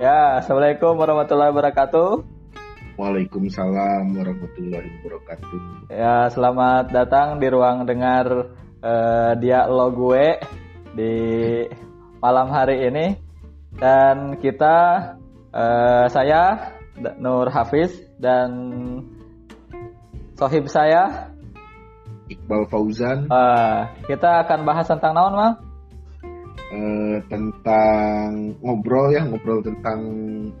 [0.00, 2.24] Ya, Assalamualaikum warahmatullahi wabarakatuh.
[2.96, 5.92] Waalaikumsalam warahmatullahi wabarakatuh.
[5.92, 8.48] Ya, selamat datang di ruang dengar
[8.80, 10.40] uh, dialog gue
[10.96, 11.14] di
[12.16, 13.20] malam hari ini.
[13.76, 14.76] Dan kita,
[15.52, 16.72] uh, saya
[17.20, 18.48] Nur Hafiz dan
[20.40, 21.28] sohib saya
[22.32, 23.28] Iqbal Fauzan.
[23.28, 25.52] Uh, kita akan bahas tentang naon, Mal?
[26.70, 30.00] Uh, tentang ngobrol ya ngobrol tentang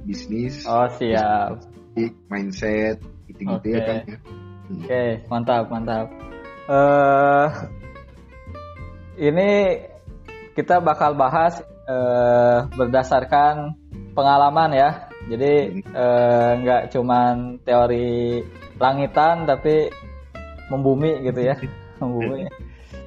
[0.02, 0.66] bisnis.
[0.66, 1.62] Oh siap.
[1.94, 2.98] Bisnis, mindset
[3.30, 3.78] gitu-gitu okay.
[3.78, 4.18] ya kan ya.
[4.18, 4.74] Hmm.
[4.74, 6.06] oke okay, mantap mantap.
[6.66, 7.46] Uh,
[9.22, 9.50] ini
[10.58, 13.78] kita bakal bahas uh, berdasarkan
[14.10, 14.90] pengalaman ya.
[15.30, 15.86] Jadi
[16.58, 18.42] nggak uh, cuman teori
[18.82, 19.94] langitan tapi
[20.74, 21.54] membumi gitu ya.
[22.00, 22.48] Membumi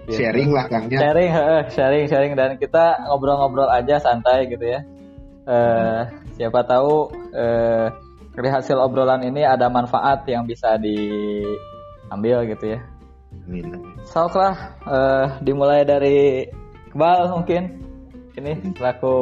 [0.04, 0.20] Gitu.
[0.20, 1.00] sharing lah Kang ya.
[1.00, 1.32] Sharing,
[1.72, 4.84] sharing, sharing dan kita ngobrol-ngobrol aja santai gitu ya.
[5.44, 7.88] Uh, siapa tahu uh,
[8.36, 12.80] dari hasil obrolan ini ada manfaat yang bisa diambil gitu ya.
[13.48, 13.96] Amin.
[14.04, 16.48] Sok lah, uh, dimulai dari
[16.92, 17.64] Kebal mungkin
[18.34, 19.16] ini selaku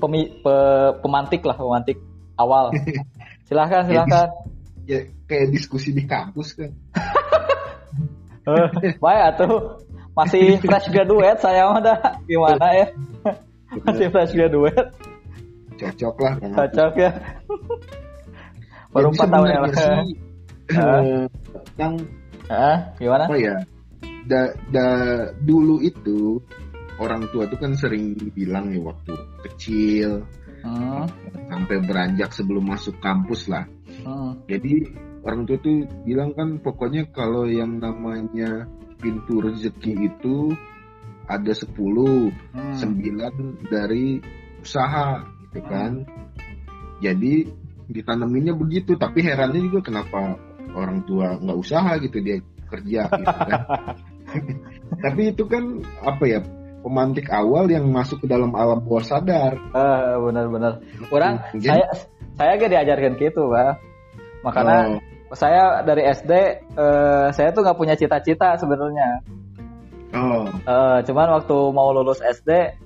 [0.00, 0.56] pemi, pe,
[1.00, 2.02] pemantik lah, pemantik
[2.34, 2.74] awal.
[3.46, 4.28] Silahkan, silahkan.
[4.90, 6.74] Ya, kayak diskusi di kampus kan.
[8.46, 8.66] uh,
[9.02, 9.85] baik tuh
[10.16, 12.86] masih fresh graduate saya mah dah gimana ya?
[13.84, 14.88] Masih fresh graduate.
[15.76, 17.10] Cocok lah cocok ya.
[18.96, 19.58] Baru empat tahun ya
[21.76, 21.94] yang
[22.48, 23.24] uh, gimana?
[23.28, 23.56] oh ya?
[24.26, 24.88] Da, da,
[25.38, 26.42] dulu itu
[26.98, 29.14] orang tua tuh kan sering bilang ya waktu
[29.46, 30.26] kecil
[30.66, 31.06] hmm.
[31.46, 33.68] sampai beranjak sebelum masuk kampus lah.
[34.02, 34.38] Hmm.
[34.46, 34.86] jadi
[35.22, 38.66] orang tua tuh bilang kan pokoknya kalau yang namanya
[39.00, 40.52] pintu rezeki itu
[41.26, 42.74] ada 10 hmm.
[42.78, 44.20] 9 dari
[44.62, 46.02] usaha gitu kan.
[46.06, 46.24] Hmm.
[47.02, 47.50] jadi
[47.86, 50.34] ditanaminnya begitu tapi herannya juga kenapa
[50.74, 53.62] orang tua nggak usaha gitu dia kerja gitu kan.
[55.06, 56.40] Tapi itu kan apa ya
[56.82, 59.54] pemantik awal yang masuk ke dalam alam bawah sadar.
[59.70, 60.82] Uh, benar-benar.
[61.14, 61.86] Orang Jadi, saya
[62.36, 63.80] saya gak diajarkan gitu pak.
[64.44, 66.32] Makanya oh saya dari SD
[66.78, 69.26] uh, saya tuh nggak punya cita-cita sebenarnya.
[70.14, 70.46] Oh.
[70.62, 72.78] Uh, cuman waktu mau lulus SD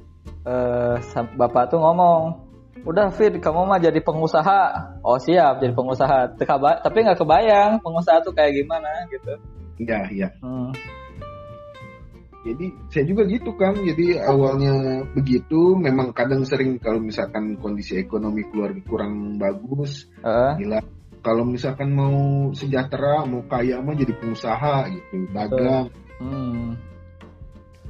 [0.48, 0.96] uh,
[1.36, 2.40] bapak tuh ngomong,
[2.88, 4.96] udah Fit kamu mah jadi pengusaha.
[5.04, 6.40] Oh siap jadi pengusaha.
[6.80, 9.32] Tapi nggak kebayang pengusaha tuh kayak gimana gitu.
[9.84, 10.28] Iya iya.
[10.40, 10.72] Hmm.
[12.40, 13.76] Jadi saya juga gitu kan.
[13.76, 20.56] Jadi awalnya begitu, memang kadang sering kalau misalkan kondisi ekonomi keluarga kurang bagus, uh.
[20.56, 20.80] gila
[21.20, 25.88] kalau misalkan mau sejahtera mau kaya mah jadi pengusaha gitu dagang.
[26.20, 26.76] Hmm.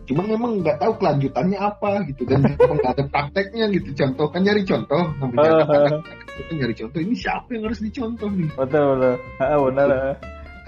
[0.07, 2.27] cuman memang nggak tahu kelanjutannya apa gitu.
[2.27, 3.95] Dan memang nggak ada prakteknya gitu.
[3.95, 5.03] Contoh kan nyari contoh.
[5.23, 6.99] Namanya kan nyari contoh.
[6.99, 8.51] Ini siapa yang harus dicontoh nih?
[8.59, 9.15] Betul betul.
[9.39, 10.19] Ah, benar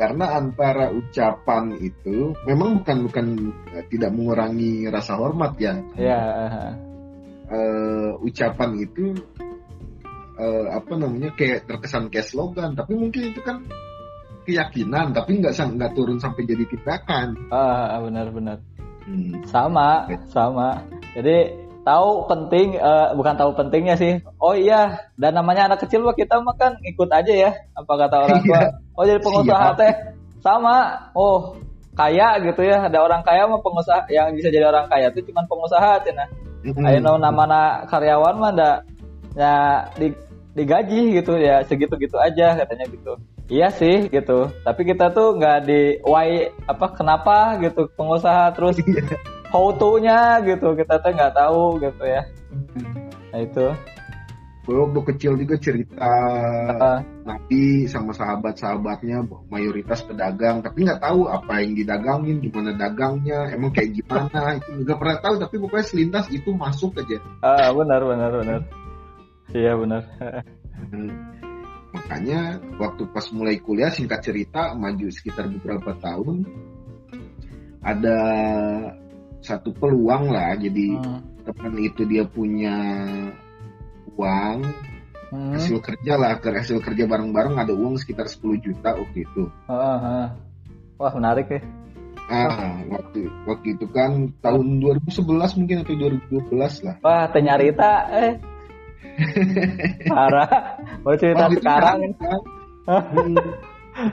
[0.02, 3.26] karena antara ucapan itu memang bukan bukan
[3.70, 5.78] uh, tidak mengurangi rasa hormat ya.
[5.94, 6.20] Ya.
[6.26, 6.72] Uh,
[7.52, 9.14] uh, ucapan itu
[10.42, 12.74] uh, apa namanya kayak terkesan kayak slogan.
[12.74, 13.62] Tapi mungkin itu kan
[14.42, 17.38] keyakinan tapi nggak nggak turun sampai jadi tindakan.
[17.54, 18.58] Ah benar-benar
[19.06, 19.46] hmm.
[19.46, 20.82] sama sama.
[21.14, 24.18] Jadi tahu penting uh, bukan tahu pentingnya sih.
[24.42, 28.16] Oh iya dan namanya anak kecil mah kita mah kan ikut aja ya apa kata
[28.26, 28.58] orang tua.
[28.58, 28.68] Iya.
[28.98, 29.92] oh jadi pengusaha teh.
[30.42, 31.06] Sama.
[31.14, 31.54] Oh
[31.94, 32.90] kaya gitu ya.
[32.90, 36.26] Ada orang kaya mah pengusaha yang bisa jadi orang kaya itu cuma pengusaha cina
[36.62, 36.86] mm-hmm.
[36.86, 38.76] ayo nama karyawan mah ndak
[39.34, 39.54] ya
[39.98, 40.14] di
[40.52, 43.12] digaji gitu ya segitu gitu aja katanya gitu.
[43.48, 44.52] Iya sih gitu.
[44.64, 49.04] Tapi kita tuh nggak di why apa kenapa gitu pengusaha terus iya.
[49.52, 50.76] how to nya gitu.
[50.76, 52.22] Kita tuh nggak tahu gitu ya.
[53.32, 53.66] Nah itu.
[54.62, 61.74] Waktu kecil juga cerita uh, Nabi sama sahabat-sahabatnya mayoritas pedagang tapi nggak tahu apa yang
[61.74, 66.94] didagangin gimana dagangnya emang kayak gimana itu nggak pernah tahu tapi pokoknya selintas itu masuk
[66.94, 67.18] aja.
[67.42, 68.60] Ah uh, benar benar benar
[69.52, 70.02] Iya benar.
[71.92, 76.48] Makanya waktu pas mulai kuliah singkat cerita maju sekitar beberapa tahun
[77.84, 78.18] ada
[79.42, 81.44] satu peluang lah jadi hmm.
[81.44, 82.78] teman itu dia punya
[84.14, 84.64] uang
[85.34, 85.52] hmm.
[85.58, 89.50] hasil kerja lah ke hasil kerja bareng-bareng ada uang sekitar 10 juta waktu itu.
[89.68, 90.26] Uh, uh.
[90.96, 91.60] Wah menarik ya.
[92.30, 96.96] Ah, waktu waktu itu kan tahun 2011 mungkin atau 2012 lah.
[97.02, 98.32] Wah, ternyata eh
[100.12, 100.50] Parah.
[101.02, 101.98] Mau cerita oh, sekarang.
[102.18, 102.40] Kan?
[102.88, 103.36] hmm,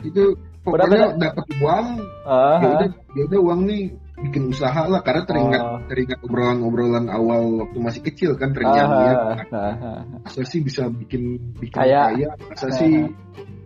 [0.05, 0.23] itu
[0.61, 1.87] pokoknya dapat uang.
[2.25, 3.83] Uh, ya udah, ya udah uang nih
[4.19, 5.79] bikin usaha lah karena teringat oh.
[5.87, 11.55] teringat obrolan-obrolan awal waktu masih kecil kan terngiang-ngiang ah, ah, ah, masa sih bisa bikin
[11.55, 12.29] bikin kaya, kaya?
[12.51, 13.07] Masa ah, sih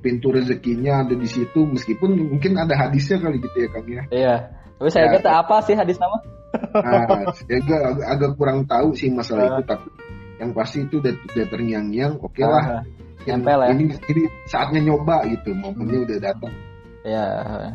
[0.05, 1.65] pintu rezekinya ada di situ?
[1.65, 4.03] Meskipun mungkin ada hadisnya kali gitu ya kang ya.
[4.13, 4.35] Iya.
[4.77, 6.17] Tapi saya ya, kata apa sih hadis nama?
[6.53, 9.89] Nah, saya agak, agak kurang tahu sih masalah uh, itu tapi
[10.41, 12.83] yang pasti itu udah, udah terngiang-ngiang oke okay lah uh,
[13.23, 13.71] yang, ya.
[13.71, 16.07] ini ini saatnya nyoba gitu momennya hmm.
[16.09, 16.53] udah datang
[17.03, 17.27] Iya,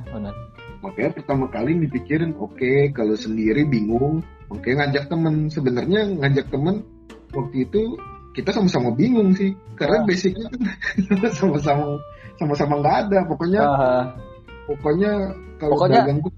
[0.09, 0.35] benar
[0.79, 6.47] makanya pertama kali dipikirin oke okay, kalau sendiri bingung oke okay, ngajak temen sebenarnya ngajak
[6.55, 6.87] temen
[7.35, 7.99] waktu itu
[8.33, 10.05] kita sama-sama bingung sih karena ah.
[10.07, 10.63] basicnya kan
[11.39, 11.99] sama-sama
[12.39, 14.05] sama-sama nggak ada pokoknya uh
[14.69, 15.13] pokoknya
[15.57, 16.05] kalau pokoknya...
[16.05, 16.33] dagang tuh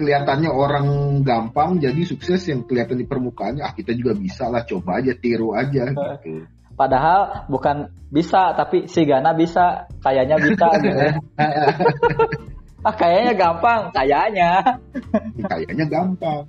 [0.00, 0.86] kelihatannya orang
[1.20, 5.52] gampang jadi sukses yang kelihatan di permukaannya ah kita juga bisa lah coba aja tiru
[5.52, 6.48] aja gitu.
[6.72, 10.98] padahal bukan bisa tapi si Gana bisa kayaknya bisa gitu.
[12.80, 14.64] Ah kayaknya gampang kayaknya.
[15.44, 16.48] Kayaknya gampang.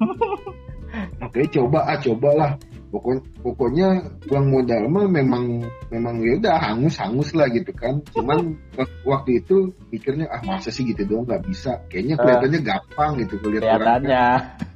[1.19, 2.55] Oke coba ah cobalah
[2.91, 3.87] pokok pokoknya
[4.27, 8.59] uang modal mah memang memang ya udah hangus hangus lah gitu kan cuman
[9.09, 13.33] waktu itu pikirnya ah masa sih gitu doang nggak bisa kayaknya kelihatannya uh, gampang gitu
[13.39, 14.25] kulihat kelihatannya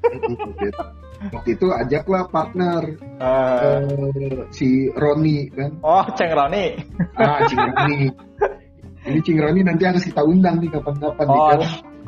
[0.01, 1.29] kan.
[1.35, 2.81] waktu itu ajaklah partner
[3.19, 6.65] uh, uh, si Roni kan oh Ceng Roni
[7.19, 7.99] ah Ceng Roni
[9.05, 11.59] ini Cing Roni nanti harus kita undang nih kapan-kapan oh, nih kan.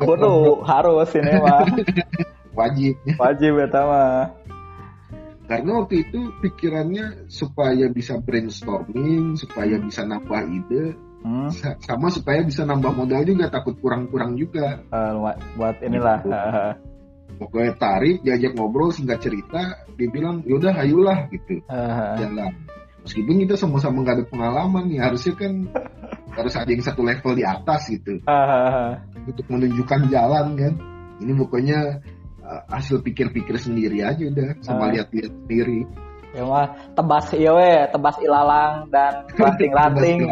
[0.02, 0.34] Kudu
[0.66, 1.62] harus ini mah.
[2.58, 2.94] Wajib.
[3.14, 4.34] Wajib pertama.
[5.48, 10.92] Karena waktu itu pikirannya supaya bisa brainstorming, supaya bisa nambah ide,
[11.24, 11.48] hmm.
[11.80, 14.84] sama supaya bisa nambah modal juga takut kurang-kurang juga.
[14.92, 16.20] Uh, buat inilah.
[16.20, 16.36] Gitu.
[17.40, 21.64] Pokoknya tarik, diajak ngobrol, singkat cerita, dia bilang, yaudah ayolah gitu.
[21.64, 22.12] Uh.
[22.20, 22.52] Jalan.
[23.08, 25.52] Meskipun kita sama-sama nggak ada pengalaman nih, harusnya kan
[26.38, 28.20] harus ada yang satu level di atas gitu
[29.26, 30.72] untuk menunjukkan jalan kan
[31.18, 32.00] ini pokoknya
[32.48, 35.84] uh, hasil pikir-pikir sendiri aja udah sama lihat-lihat sendiri.
[36.32, 40.28] Ya mah tebas iya we tebas ilalang dan ranting-ranting.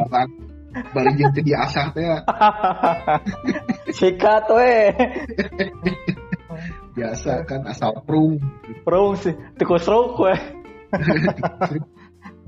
[0.93, 2.05] balik jadi diasah teh.
[3.97, 4.93] Sikat we.
[6.97, 8.41] Biasa kan asal prung.
[8.85, 10.37] Prung sih tikus ruk we.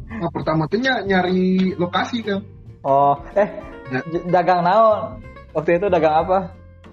[0.08, 2.44] Nah pertama tuh nyari lokasi kan.
[2.84, 3.48] Oh, eh
[3.92, 4.04] nah.
[4.28, 5.24] dagang naon?
[5.56, 6.38] Waktu itu dagang apa?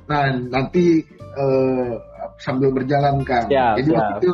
[0.05, 1.01] Nah, nanti
[1.35, 1.93] uh,
[2.39, 3.47] sambil berjalan kan.
[3.47, 3.97] Ya, Jadi ya.
[3.97, 4.31] waktu itu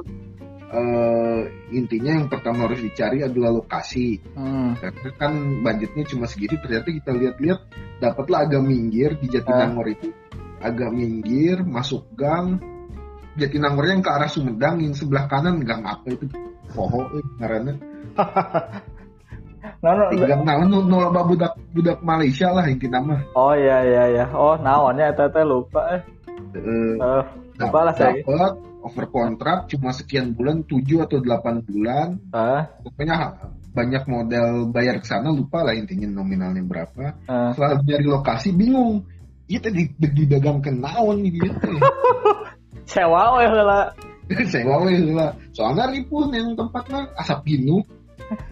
[0.72, 4.20] uh, intinya yang pertama harus dicari adalah lokasi.
[4.34, 4.76] Hmm.
[4.80, 7.60] Karena kan budgetnya cuma segitu, ternyata kita lihat-lihat
[8.02, 9.94] dapatlah agak minggir di Jatinangor uh.
[9.94, 10.10] itu.
[10.62, 12.62] Agak minggir, masuk gang.
[13.40, 16.28] Jatinangornya yang ke arah Sumedang, yang sebelah kanan gang apa itu?
[16.72, 17.74] Poho, eh, karena
[19.82, 23.18] Nah, no, Tinggal naon nu nu loba budak budak Malaysia lah inti nama.
[23.34, 24.26] Oh iya iya iya.
[24.30, 26.02] Oh naonnya eta teh lupa eh.
[26.54, 27.22] Uh,
[27.68, 28.14] lupa lah saya.
[28.22, 32.18] Dapat over kontrak cuma sekian bulan 7 atau 8 bulan.
[32.34, 32.62] Uh.
[32.82, 33.38] Pokoknya
[33.72, 37.22] banyak model bayar ke sana lupa lah intinya nominalnya berapa.
[37.30, 37.52] Uh.
[37.54, 39.06] Setelah nyari lokasi bingung.
[39.52, 41.50] Iya tadi di dagang kenaon nih gitu.
[42.92, 43.82] Sewa we heula.
[44.52, 45.36] Sewa we heula.
[45.52, 47.84] Soalnya ripun yang tempatnya asap ginu.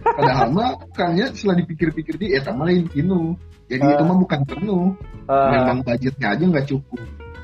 [0.03, 3.39] Padahal mah kayaknya setelah dipikir-pikir di eh lain kinu.
[3.69, 4.91] Jadi uh, itu mah bukan penuh.
[5.29, 6.99] Uh, Memang budgetnya aja nggak cukup,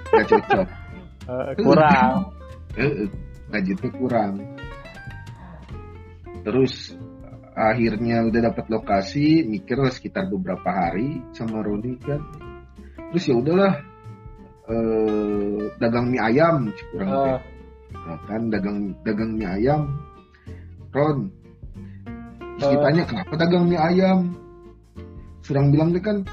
[0.10, 0.68] nggak cocok.
[1.26, 2.32] Uh, kurang.
[3.52, 4.34] budgetnya kurang.
[6.46, 6.94] Terus
[7.56, 12.22] akhirnya udah dapat lokasi, mikir lah sekitar beberapa hari sama Roni kan.
[13.10, 13.74] Terus ya udahlah
[14.68, 17.40] eh, dagang mie ayam kurang uh.
[17.96, 19.82] Nah, kan dagang dagang mie ayam.
[20.96, 21.28] Ron,
[22.56, 24.20] Terus ditanya kenapa dagang mie ayam?
[25.44, 26.24] Sedang bilang dia kan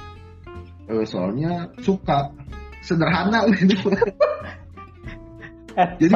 [0.87, 2.31] e, soalnya suka
[2.83, 3.91] sederhana gitu.
[5.77, 6.13] Jadi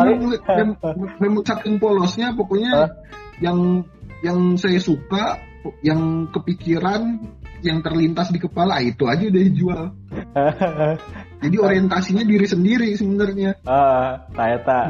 [1.20, 2.92] memang saking polosnya pokoknya
[3.40, 3.84] yang
[4.24, 5.40] yang saya suka,
[5.84, 7.20] yang kepikiran,
[7.60, 9.84] yang terlintas di kepala itu aja udah dijual.
[11.44, 13.60] Jadi orientasinya diri sendiri sebenarnya.
[13.68, 14.86] Ah, saya tak.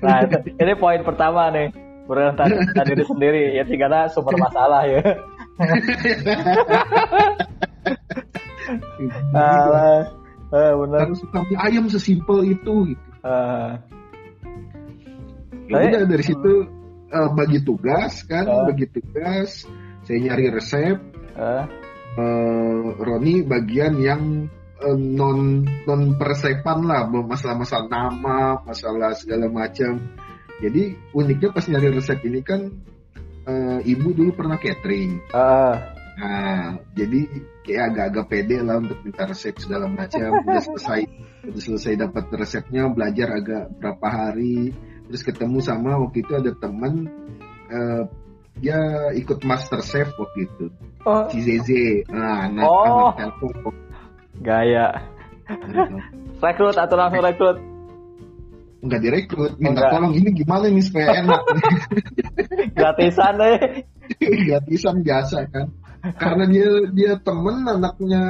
[0.00, 0.18] Nah,
[0.62, 1.74] ini poin pertama nih.
[2.08, 2.52] Berorientasi
[2.88, 3.42] diri sendiri.
[3.52, 5.00] Ya karena sumber masalah ya.
[9.32, 10.04] Ah,
[10.52, 11.08] ah, benar.
[11.08, 13.70] Harus kami ayam sesimpel itu gitu ah.
[15.68, 16.52] ya udah dari situ
[17.12, 18.64] uh, bagi tugas kan ah.
[18.72, 19.68] bagi tugas
[20.08, 20.96] saya nyari resep
[21.36, 21.68] ah.
[22.16, 24.48] uh, Roni bagian yang
[24.80, 30.00] uh, non non persepan lah masalah-masalah nama masalah segala macam
[30.58, 32.72] jadi uniknya pas nyari resep ini kan
[33.48, 35.22] uh, ibu dulu pernah catering.
[35.30, 35.74] Uh.
[36.18, 37.30] Nah, jadi
[37.68, 40.40] kayak agak-agak pede lah untuk minta resep segala macam.
[40.40, 41.00] Udah selesai,
[41.52, 44.72] udah selesai dapat resepnya, belajar agak berapa hari,
[45.04, 47.04] terus ketemu sama waktu itu ada teman
[47.68, 48.08] uh,
[48.58, 48.80] dia
[49.14, 50.66] ikut master chef waktu itu,
[51.04, 51.28] oh.
[51.28, 53.12] si Zeze, nah, anak oh.
[53.12, 53.76] anak telkom.
[54.40, 54.88] Gaya.
[56.42, 57.58] rekrut atau langsung rekrut?
[58.78, 59.90] Enggak direkrut, minta Enggak.
[59.90, 61.42] tolong ini gimana nih supaya enak.
[62.78, 63.58] Gratisan deh.
[64.48, 65.66] Gratisan biasa kan
[66.16, 68.22] karena dia dia temen anaknya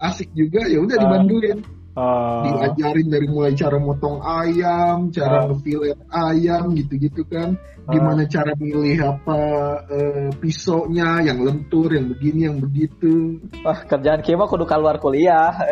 [0.00, 1.60] asik juga ya udah dibantuin.
[1.96, 7.56] Uh, diajarin dari mulai cara motong ayam cara uh, ngefilet ayam gitu-gitu kan.
[7.88, 9.40] Uh, gimana cara milih apa
[9.88, 13.40] uh, pisaunya yang lentur yang begini yang begitu.
[13.64, 15.56] Wah kerjaan Kima kudu keluar kuliah.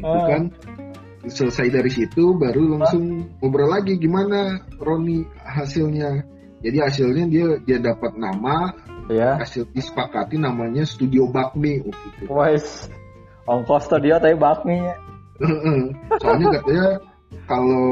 [0.00, 0.44] Itu kan.
[1.22, 8.14] Selesai dari situ baru langsung ngobrol lagi gimana Roni hasilnya jadi hasilnya dia dia dapat
[8.14, 8.70] nama
[9.10, 9.42] ya.
[9.42, 12.24] hasil disepakati namanya Studio Bakmi waktu itu.
[12.30, 12.88] Wes,
[13.44, 14.78] ongkos studio tapi bakmi.
[16.22, 16.86] Soalnya katanya
[17.48, 17.86] kalau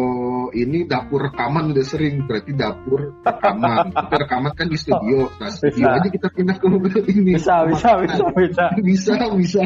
[0.55, 5.81] ini dapur rekaman udah sering berarti dapur rekaman tapi rekaman kan di studio nah studio
[5.81, 5.97] bisa.
[5.97, 6.67] aja kita pindah ke
[7.11, 9.65] ini bisa bisa bisa bisa bisa bisa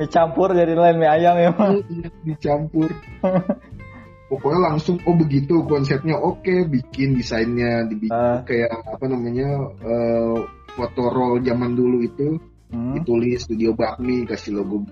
[0.00, 1.50] dicampur jadi lain mie ayam ya
[2.24, 2.88] dicampur
[4.28, 8.44] pokoknya langsung oh begitu konsepnya oke okay, bikin desainnya dibikin uh.
[8.44, 10.38] kayak apa namanya uh,
[10.76, 12.36] foto roll zaman dulu itu
[12.70, 13.00] hmm.
[13.00, 14.84] ditulis studio bakmi kasih logo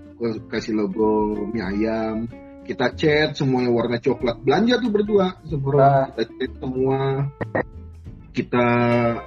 [0.49, 2.25] kasih logo mie ayam
[2.65, 6.03] kita cat semuanya warna coklat belanja tuh berdua semua uh.
[6.11, 6.99] kita cat semua
[8.33, 8.67] kita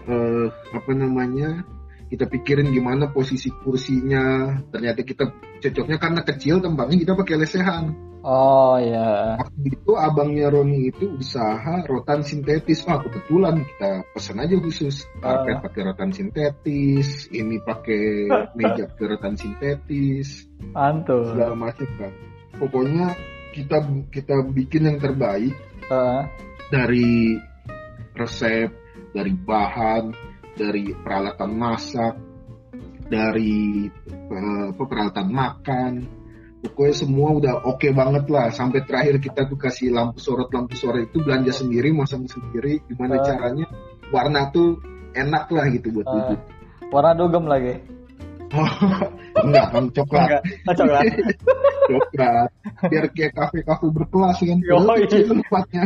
[0.06, 1.62] uh, apa namanya
[2.10, 4.58] kita pikirin gimana posisi kursinya.
[4.74, 5.24] Ternyata kita
[5.62, 7.84] cocoknya karena kecil tempatnya kita pakai lesehan.
[8.20, 12.84] Oh ya waktu itu abangnya Roni itu usaha rotan sintetis.
[12.84, 15.08] Wah kebetulan kita pesan aja khusus.
[15.24, 15.60] Karpet uh.
[15.64, 20.44] pakai rotan sintetis ini pakai meja pakai rotan sintetis.
[20.76, 22.12] Mantul segala macam kan
[22.60, 23.16] pokoknya
[23.56, 23.78] kita
[24.12, 25.54] kita bikin yang terbaik.
[25.90, 26.22] Uh.
[26.70, 27.34] dari
[28.14, 28.70] resep
[29.10, 30.29] dari bahan
[30.60, 32.14] dari peralatan masak,
[33.08, 35.92] dari uh, peralatan makan,
[36.60, 38.52] pokoknya semua udah oke okay banget lah.
[38.52, 42.84] Sampai terakhir kita tuh kasih lampu sorot lampu sorot itu belanja sendiri, masang sendiri.
[42.84, 43.24] Gimana uh.
[43.24, 43.66] caranya
[44.12, 44.76] warna tuh
[45.16, 46.36] enak lah gitu buat uh.
[46.92, 47.99] Warna dugem lagi.
[48.50, 50.28] Enggak kan coklat.
[50.42, 51.04] Enggak, coklat.
[51.86, 52.48] coklat.
[52.90, 54.58] Biar kayak kafe-kafe berkelas kan.
[55.30, 55.84] Tempatnya.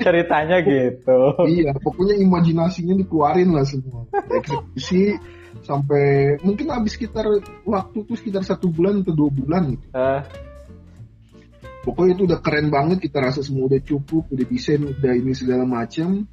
[0.00, 1.20] Ceritanya gitu.
[1.48, 4.04] Iya, pokoknya imajinasinya dikeluarin lah semua.
[4.12, 5.16] Eksekusi
[5.64, 7.26] sampai mungkin habis sekitar
[7.66, 9.86] waktu tuh sekitar satu bulan atau dua bulan gitu.
[9.96, 10.22] Uh.
[11.80, 15.64] Pokoknya itu udah keren banget, kita rasa semua udah cukup, udah desain, udah ini segala
[15.64, 16.28] macam.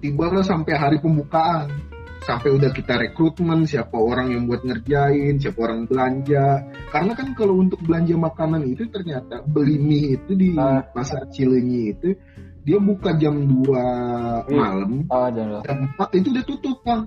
[0.00, 1.95] Tiba sampai hari pembukaan
[2.26, 6.66] sampai udah kita rekrutmen siapa orang yang buat ngerjain siapa orang belanja.
[6.90, 10.82] Karena kan kalau untuk belanja makanan itu ternyata beli mie itu di uh.
[10.90, 12.18] pasar Cilenyi itu
[12.66, 14.42] dia buka jam 2 iya.
[14.50, 15.06] malam.
[15.06, 17.06] Oh, jam, jam 4 itu udah tutup kan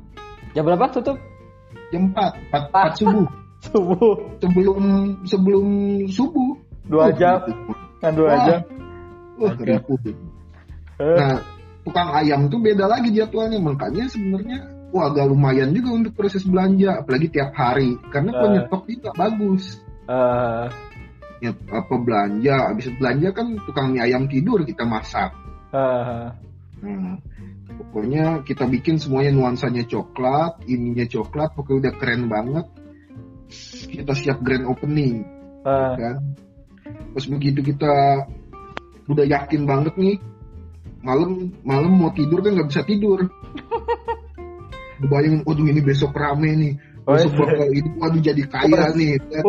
[0.55, 1.19] jam berapa tutup?
[1.91, 3.27] Jam 4 4, 4 subuh.
[3.59, 4.15] Subuh.
[4.39, 4.79] Sebelum
[5.27, 5.67] sebelum
[6.07, 6.55] subuh.
[6.87, 7.43] Dua oh, jam.
[7.99, 8.43] kan dua Wah.
[8.47, 8.59] jam.
[9.35, 10.15] Wah, okay.
[10.95, 11.43] Nah,
[11.83, 13.59] tukang ayam tuh beda lagi jadwalnya.
[13.59, 18.83] Makanya sebenarnya wah agak lumayan juga untuk proses belanja apalagi tiap hari karena uh, penyetok
[18.89, 19.63] itu bagus.
[20.09, 20.65] Uh,
[21.39, 25.31] ya apa belanja habis belanja kan tukang mie ayam tidur kita masak.
[25.69, 26.33] Uh,
[26.81, 27.15] nah,
[27.77, 32.65] pokoknya kita bikin semuanya nuansanya coklat ininya coklat pokoknya udah keren banget.
[33.89, 35.25] Kita siap grand opening
[35.65, 36.17] uh, kan?
[37.13, 38.25] Terus begitu kita
[39.09, 40.17] udah yakin banget nih
[41.01, 43.25] malam malam mau tidur kan nggak bisa tidur
[45.07, 46.73] bayangin waduh ini besok rame nih.
[47.07, 49.17] Besok bakal ini waduh jadi kaya nih.
[49.21, 49.43] Kan?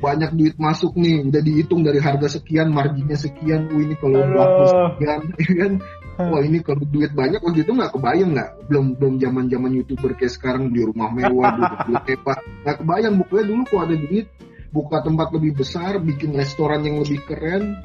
[0.00, 1.26] banyak duit masuk nih.
[1.28, 3.68] Udah dihitung dari harga sekian marginnya sekian.
[3.68, 5.72] Wah ini kalau laku sekian ya kan?
[6.20, 8.50] Wah ini kalau duit banyak waktu itu nggak kebayang nggak?
[8.68, 11.52] Belum belum zaman zaman youtuber kayak sekarang di rumah mewah
[11.88, 14.26] duit hebat nggak kebayang bukunya dulu kok ada duit
[14.70, 17.82] buka tempat lebih besar bikin restoran yang lebih keren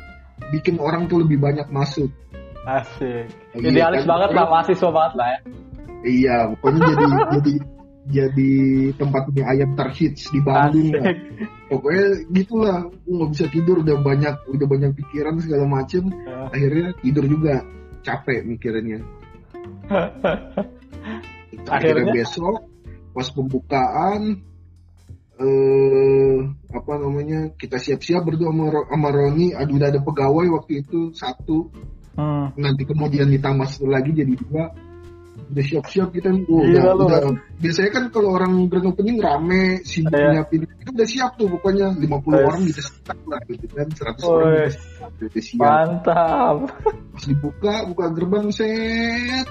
[0.54, 2.14] bikin orang tuh lebih banyak masuk
[2.66, 3.30] Asik.
[3.54, 4.10] Iya, Idealis kan?
[4.10, 5.40] banget lah, mahasiswa banget lah ya.
[6.06, 7.06] Iya, pokoknya jadi
[7.38, 7.54] jadi
[8.06, 8.54] jadi
[9.02, 11.10] tempat mie ayam terhits di Bandung lah.
[11.70, 16.14] Pokoknya gitulah, nggak bisa tidur udah banyak udah banyak pikiran segala macem.
[16.14, 16.50] Uh.
[16.54, 17.66] Akhirnya tidur juga
[18.06, 19.02] capek mikirannya.
[21.66, 22.56] akhirnya, akhirnya besok
[23.16, 24.44] pas pembukaan
[25.36, 26.40] eh
[26.72, 31.72] apa namanya kita siap-siap berdua sama, sama Roni aduh udah ada pegawai waktu itu satu
[32.16, 32.60] hmm.
[32.60, 34.72] nanti kemudian ditambah satu lagi jadi dua.
[35.46, 37.20] Udah siap-siap kita oh, udah, udah,
[37.62, 40.42] biasanya kan kalau orang grand opening rame sibuk yeah.
[40.42, 41.94] nyiapin itu udah siap tuh pokoknya.
[41.94, 42.46] 50 yes.
[42.50, 44.74] orang bisa stuck lah gitu kan 100 oh, orang
[45.22, 45.62] udah siap.
[45.62, 46.58] Mantap.
[47.14, 49.48] Pas dibuka buka gerbang set.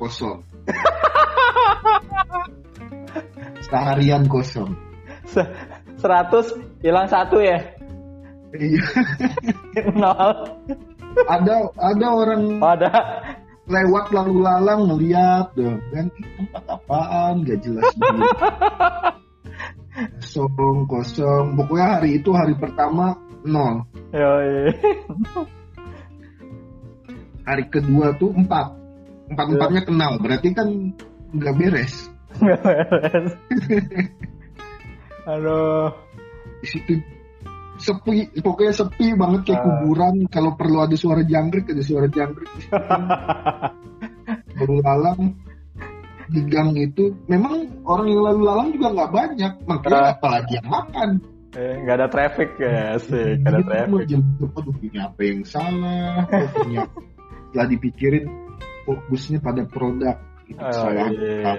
[0.00, 0.40] Kosong.
[3.68, 4.72] Seharian kosong.
[6.00, 7.60] Seratus hilang satu ya?
[8.56, 8.84] Iya.
[10.00, 10.32] Nol
[11.26, 12.90] ada ada orang ada.
[13.70, 15.54] lewat lalu lalang melihat
[15.94, 17.34] kan tempat apaan?
[17.46, 17.94] Gak jelas
[20.20, 23.84] kosong kosong pokoknya hari itu hari pertama nol.
[24.14, 24.70] Yoi.
[27.48, 28.78] hari kedua tuh empat.
[29.30, 30.12] Empat empatnya kenal.
[30.22, 30.68] Berarti kan
[31.34, 31.94] nggak beres.
[32.38, 33.26] Nggak beres.
[35.30, 35.90] Aduh.
[36.60, 36.92] Di situ
[37.80, 39.64] sepi pokoknya sepi banget kayak uh.
[39.64, 40.14] kuburan.
[40.28, 42.50] Kalau perlu ada suara jangkrik ada suara jangkrik.
[44.60, 45.34] Baru lalang
[46.30, 47.16] di gang itu.
[47.26, 49.52] Memang orang yang lalu lalang juga nggak banyak.
[49.64, 50.12] Makanya uh.
[50.14, 51.10] apalagi yang makan.
[51.50, 54.06] Eh nggak ada traffic ya sih nggak ada traffic.
[54.54, 56.22] aduh punya apa yang salah?
[56.30, 56.86] Punya
[57.50, 58.24] setelah dipikirin
[58.86, 60.16] fokusnya pada produk.
[60.46, 61.10] Itu oh, salah.
[61.10, 61.52] iya.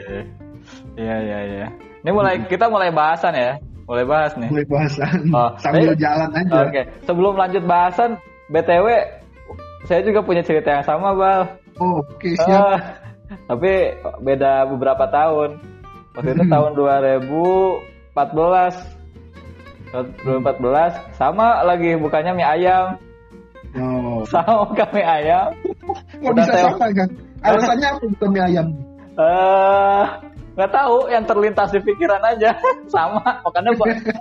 [0.96, 1.68] iya iya iya.
[2.02, 3.60] Ini mulai kita mulai bahasan ya
[3.92, 4.48] mulai bahas nih.
[4.48, 5.28] Mulai bahasan.
[5.36, 6.64] Oh, sambil eh, jalan aja.
[6.64, 6.84] Oke, okay.
[7.04, 8.16] sebelum lanjut bahasan,
[8.48, 8.88] BTW
[9.84, 11.60] saya juga punya cerita yang sama, Bal.
[11.76, 12.56] Oh, oke, okay, siap.
[12.56, 12.80] Uh,
[13.52, 15.60] tapi beda beberapa tahun.
[16.16, 16.54] Waktu itu hmm.
[16.56, 16.72] tahun
[18.08, 19.04] 2014.
[19.92, 22.96] 2014 sama lagi bukannya mie ayam.
[23.76, 24.24] Oh.
[24.32, 25.52] Sama bukan mie ayam.
[26.16, 27.10] Kok bisa sama kan?
[27.44, 28.68] Alasannya apa bukan mie ayam?
[29.20, 32.52] Eh, uh, nggak tahu yang terlintas di pikiran aja.
[32.94, 33.72] Sama makanya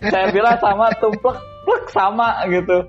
[0.06, 2.86] saya bilang sama tuh plek sama gitu.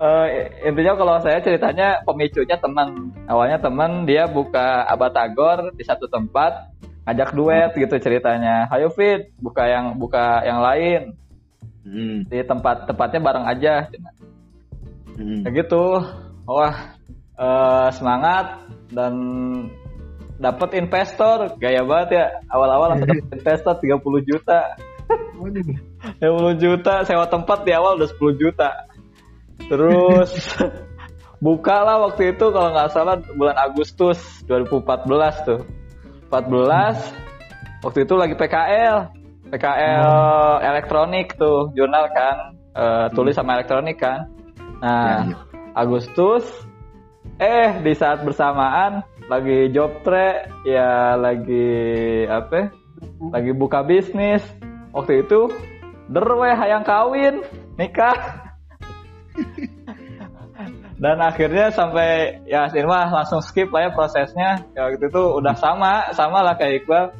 [0.00, 0.26] Uh,
[0.64, 3.12] intinya kalau saya ceritanya pemicunya teman.
[3.28, 6.72] Awalnya teman dia buka abatagor di satu tempat
[7.08, 8.68] ngajak duet gitu ceritanya.
[8.70, 11.02] Ayo fit buka yang buka yang lain.
[11.80, 12.28] Hmm.
[12.28, 13.74] di tempat tempatnya bareng aja.
[15.16, 15.42] Hmm.
[15.48, 16.04] gitu.
[16.44, 16.76] Wah
[17.40, 19.14] uh, semangat dan
[20.40, 22.26] dapat investor gaya banget ya.
[22.48, 24.60] Awal-awal langsung dapat investor 30 juta.
[25.36, 28.68] 30 juta sewa tempat di awal udah 10 juta.
[29.68, 30.32] Terus
[31.44, 35.60] buka lah waktu itu kalau nggak salah bulan Agustus 2014 tuh.
[36.32, 38.96] 14 waktu itu lagi PKL
[39.50, 40.56] PKL oh.
[40.64, 42.56] elektronik tuh jurnal kan.
[42.70, 44.30] Uh, tulis sama elektronik kan.
[44.80, 45.36] Nah ya, ya.
[45.76, 46.48] Agustus
[47.36, 51.70] eh di saat bersamaan lagi job track ya lagi
[52.26, 52.74] apa
[53.30, 54.42] lagi buka bisnis.
[54.90, 55.46] Waktu itu
[56.10, 57.46] derweh yang kawin
[57.78, 58.18] nikah.
[61.00, 64.66] Dan akhirnya sampai ya mah langsung skip lah ya prosesnya.
[64.76, 67.14] Ya waktu itu udah sama sama lah kayak Iqbal.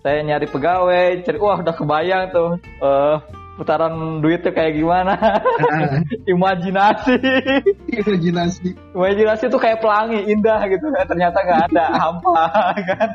[0.00, 3.20] Saya nyari pegawai cari wah udah kebayang tuh uh,
[3.60, 5.20] putaran duit tuh kayak gimana?
[6.32, 7.20] Imajinasi.
[7.92, 8.68] Imajinasi.
[8.96, 10.88] Imajinasi tuh kayak pelangi indah gitu.
[10.88, 12.48] Kan ternyata nggak ada hampa
[12.88, 13.10] kan?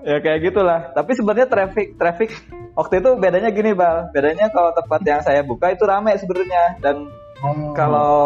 [0.00, 0.96] Ya kayak gitulah.
[0.96, 2.32] Tapi sebenarnya traffic traffic
[2.72, 4.08] waktu itu bedanya gini bal.
[4.16, 6.80] Bedanya kalau tempat yang saya buka itu rame sebenarnya.
[6.80, 7.12] Dan
[7.44, 7.76] oh.
[7.76, 8.16] kalau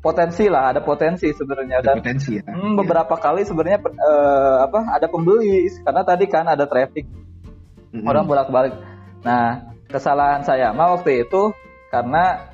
[0.00, 1.84] potensi lah ada potensi sebenarnya.
[1.84, 2.48] Dan potensi ya.
[2.48, 3.20] hmm, beberapa ya.
[3.20, 5.68] kali sebenarnya uh, apa ada pembeli.
[5.84, 7.04] Karena tadi kan ada traffic.
[7.92, 8.08] Mm-hmm.
[8.08, 8.72] orang bolak balik
[9.22, 11.54] Nah, kesalahan saya mah waktu itu
[11.90, 12.52] karena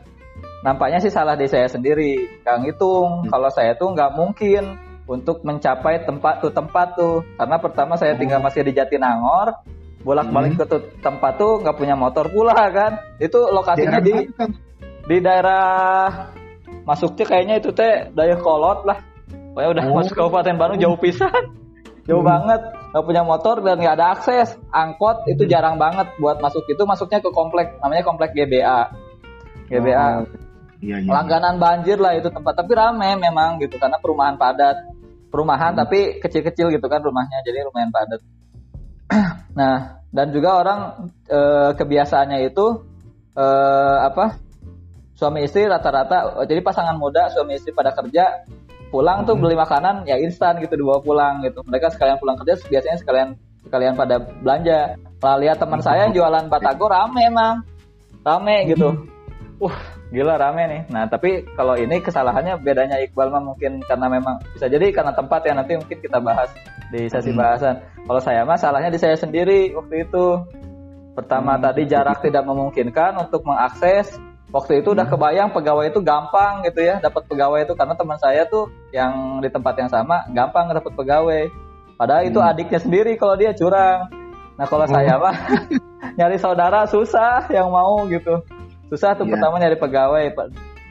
[0.60, 2.42] nampaknya sih salah di saya sendiri.
[2.44, 3.30] Kang hitung hmm.
[3.32, 4.76] kalau saya tuh nggak mungkin
[5.08, 8.20] untuk mencapai tempat tuh tempat tuh karena pertama saya hmm.
[8.20, 9.56] tinggal masih di Jatinangor
[10.04, 10.60] bolak-balik hmm.
[10.62, 14.52] ke tuh, tempat tuh nggak punya motor pula kan itu lokasinya di kan?
[15.08, 16.28] di daerah
[16.84, 19.00] masuknya kayaknya itu teh daerah kolot lah
[19.56, 19.94] pokoknya udah oh.
[19.96, 21.42] masuk Kabupaten Bandung jauh pisan
[22.04, 22.30] jauh hmm.
[22.30, 24.56] banget nggak punya motor dan nggak ada akses.
[24.72, 25.50] Angkot itu hmm.
[25.52, 26.64] jarang banget buat masuk.
[26.68, 27.76] Itu masuknya ke komplek.
[27.84, 29.08] Namanya komplek GBA
[29.68, 30.24] GBA oh,
[30.80, 31.10] iya, iya.
[31.12, 32.56] langganan banjir lah itu tempat.
[32.56, 34.76] Tapi rame memang gitu karena perumahan padat.
[35.28, 35.80] Perumahan hmm.
[35.84, 38.20] tapi kecil-kecil gitu kan rumahnya jadi lumayan padat.
[39.58, 41.40] Nah dan juga orang e,
[41.76, 42.66] kebiasaannya itu
[43.36, 43.46] e,
[44.06, 44.40] apa?
[45.18, 48.46] Suami istri rata-rata jadi pasangan muda suami istri pada kerja
[48.88, 51.60] pulang tuh beli makanan ya instan gitu dibawa pulang gitu.
[51.64, 53.28] Mereka sekalian pulang kerja biasanya sekalian
[53.64, 54.96] sekalian pada belanja.
[55.18, 57.62] Lah lihat teman saya yang jualan batagor rame emang.
[58.24, 59.08] Rame gitu.
[59.58, 59.76] Uh
[60.08, 60.82] gila rame nih.
[60.88, 65.44] Nah tapi kalau ini kesalahannya bedanya Iqbal mah mungkin karena memang bisa jadi karena tempat
[65.44, 66.48] ya nanti mungkin kita bahas
[66.88, 67.84] di sesi bahasan.
[68.08, 70.26] Kalau saya mah salahnya di saya sendiri waktu itu.
[71.12, 71.62] Pertama hmm.
[71.66, 74.16] tadi jarak tidak memungkinkan untuk mengakses
[74.48, 75.14] waktu itu udah hmm.
[75.14, 79.48] kebayang pegawai itu gampang gitu ya dapat pegawai itu karena teman saya tuh yang di
[79.52, 81.42] tempat yang sama gampang dapat pegawai
[82.00, 82.48] padahal itu hmm.
[82.48, 84.08] adiknya sendiri kalau dia curang
[84.56, 84.90] nah kalau oh.
[84.90, 85.36] saya mah
[86.18, 88.40] nyari saudara susah yang mau gitu
[88.88, 89.32] susah tuh yeah.
[89.36, 90.24] pertama nyari pegawai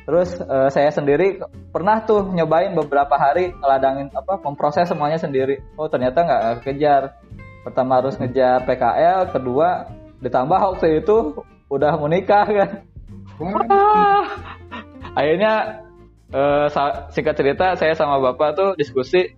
[0.08, 1.42] terus uh, saya sendiri
[1.74, 7.20] pernah tuh nyobain beberapa hari ngeladangin apa memproses semuanya sendiri oh ternyata nggak kejar
[7.66, 9.92] pertama harus ngejar PKL kedua
[10.24, 12.70] ditambah waktu itu udah menikah kan
[15.18, 15.54] akhirnya
[16.34, 16.68] uh,
[17.14, 19.34] singkat cerita saya sama bapak tuh diskusi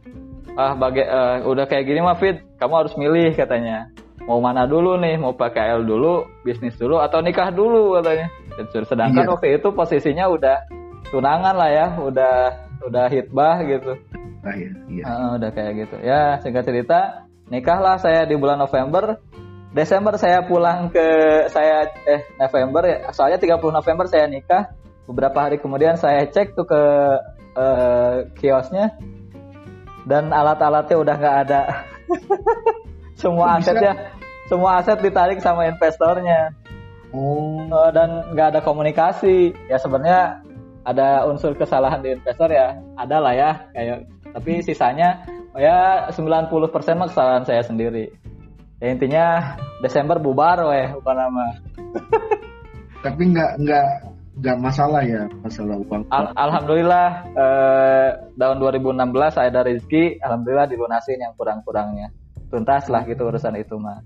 [0.59, 3.87] ah baga uh, udah kayak gini mah Fit kamu harus milih katanya.
[4.27, 5.17] Mau mana dulu nih?
[5.17, 7.97] Mau pakai L dulu bisnis dulu atau nikah dulu?
[7.97, 8.29] katanya.
[8.85, 9.31] Sedangkan iya.
[9.31, 10.57] waktu itu posisinya udah
[11.09, 12.35] tunangan lah ya udah
[12.85, 13.97] udah hitbah gitu.
[14.45, 15.03] Ah, iya, iya.
[15.07, 15.95] Uh, udah kayak gitu.
[16.05, 19.17] Ya singkat cerita nikahlah saya di bulan November
[19.69, 21.07] Desember saya pulang ke
[21.53, 22.97] saya eh November ya.
[23.13, 24.73] Soalnya 30 November saya nikah.
[25.05, 26.81] Beberapa hari kemudian saya cek tuh ke
[27.53, 28.97] uh, kiosnya.
[30.09, 31.61] Dan alat-alatnya udah nggak ada.
[33.21, 34.15] Semua asetnya
[34.49, 36.57] semua aset ditarik sama investornya.
[37.13, 37.61] Oh.
[37.69, 39.53] uh, dan nggak ada komunikasi.
[39.69, 40.41] Ya sebenarnya
[40.81, 42.73] ada unsur kesalahan di investor ya.
[42.97, 46.49] Ada lah ya kayak tapi sisanya ya 90%
[46.97, 48.09] mah kesalahan saya sendiri
[48.79, 49.25] ya intinya
[49.83, 51.45] Desember bubar weh apa nama
[53.05, 53.87] tapi nggak nggak
[54.39, 61.19] nggak masalah ya masalah uang Al Alhamdulillah eh, tahun 2016 saya ada rezeki Alhamdulillah dilunasin
[61.19, 62.15] yang kurang-kurangnya.
[62.47, 63.99] Tuntas lah gitu urusan itu mah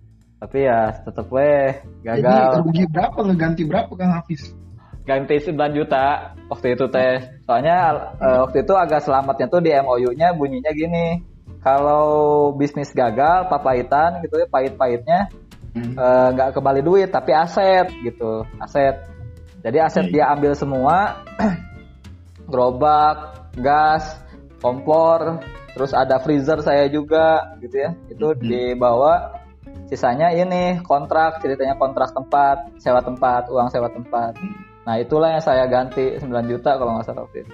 [0.44, 1.72] tapi ya tetep weh
[2.04, 2.20] gagal.
[2.20, 4.52] Jadi rugi berapa ngeganti berapa kang Hafiz?
[5.08, 7.40] Ganti 9 juta waktu itu teh.
[7.48, 11.24] Soalnya uh, waktu itu agak selamatnya tuh di MOU-nya bunyinya gini
[11.64, 15.32] kalau bisnis gagal papahitan gitu ya pahit-pahitnya
[15.74, 15.96] hmm.
[15.98, 16.54] Eh, nggak hmm.
[16.54, 19.00] uh, kembali duit tapi aset gitu aset
[19.66, 20.14] jadi aset hmm.
[20.14, 21.24] dia ambil semua
[22.52, 24.20] gerobak gas
[24.62, 25.42] kompor
[25.74, 28.40] terus ada freezer saya juga gitu ya itu hmm.
[28.44, 29.42] dibawa
[29.90, 34.86] sisanya ini kontrak ceritanya kontrak tempat sewa tempat uang sewa tempat hmm.
[34.86, 37.54] nah itulah yang saya ganti 9 juta kalau nggak salah waktu itu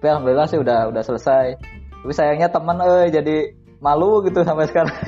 [0.00, 1.46] tapi alhamdulillah sih udah udah selesai
[2.02, 3.36] tapi sayangnya teman eh jadi
[3.78, 4.94] malu gitu sampai sekarang.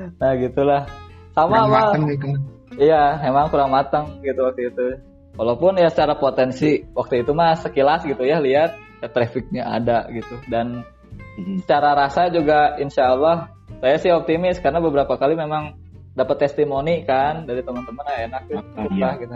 [0.00, 0.88] Nah gitulah.
[1.36, 1.92] Sama sama.
[2.08, 2.26] gitu.
[2.80, 4.86] iya emang kurang matang gitu waktu itu.
[5.36, 10.40] Walaupun ya secara potensi waktu itu mah sekilas gitu ya lihat ya, trafficnya ada gitu.
[10.48, 10.82] Dan
[11.60, 13.52] secara rasa juga insya Allah
[13.84, 15.76] saya sih optimis karena beberapa kali memang
[16.16, 19.10] dapat testimoni kan dari teman-teman ah, enak ah, iya.
[19.20, 19.34] gitu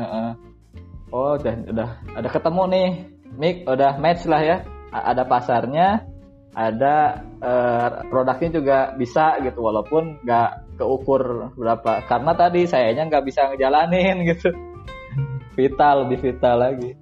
[1.15, 2.89] oh udah udah ada ketemu nih.
[3.35, 4.57] Mik udah match lah ya
[4.95, 6.07] ada pasarnya
[6.55, 12.07] ada uh, produknya juga bisa gitu walaupun nggak keukur berapa.
[12.07, 14.55] Karena tadi sayanya nggak bisa ngejalanin gitu.
[15.59, 16.95] Vital lebih vital lagi.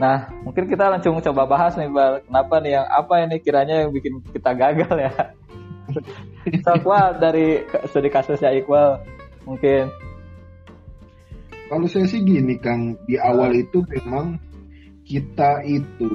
[0.00, 2.24] Nah mungkin kita langsung coba bahas nih bal.
[2.24, 5.12] Kenapa nih yang apa ini kiranya yang bikin kita gagal ya?
[5.88, 6.04] So,
[6.76, 9.00] Iqbal dari studi kasusnya Iqbal
[9.48, 9.88] mungkin.
[11.72, 12.96] Kalau saya sih gini Kang.
[13.08, 14.36] Di awal itu memang
[15.08, 16.12] kita itu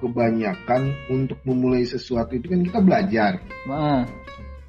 [0.00, 3.32] kebanyakan untuk memulai sesuatu itu kan kita belajar.
[3.68, 4.08] Nah.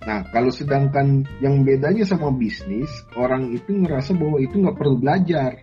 [0.02, 5.62] Nah, kalau sedangkan yang bedanya sama bisnis, orang itu ngerasa bahwa itu nggak perlu belajar.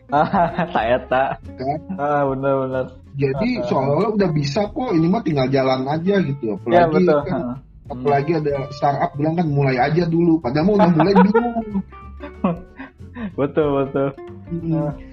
[0.71, 1.43] Saya tak.
[1.43, 1.79] Kan?
[1.99, 2.87] Ah, benar-benar.
[3.19, 6.55] Jadi seolah-olah udah bisa kok, ini mah tinggal jalan aja gitu.
[6.55, 7.21] Apalagi ya, betul.
[7.27, 7.43] kan,
[7.91, 11.57] apalagi ada startup bilang kan mulai aja dulu, padahal mau udah mulai bingung.
[13.35, 14.09] betul betul.
[14.55, 15.08] Hmm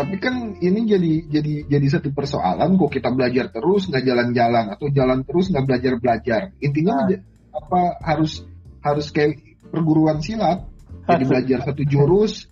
[0.00, 4.88] tapi kan ini jadi jadi jadi satu persoalan kok kita belajar terus nggak jalan-jalan atau
[4.88, 7.20] jalan terus nggak belajar belajar intinya nah.
[7.52, 8.40] apa harus
[8.80, 9.36] harus kayak
[9.68, 10.64] perguruan silat
[11.04, 12.48] jadi belajar satu jurus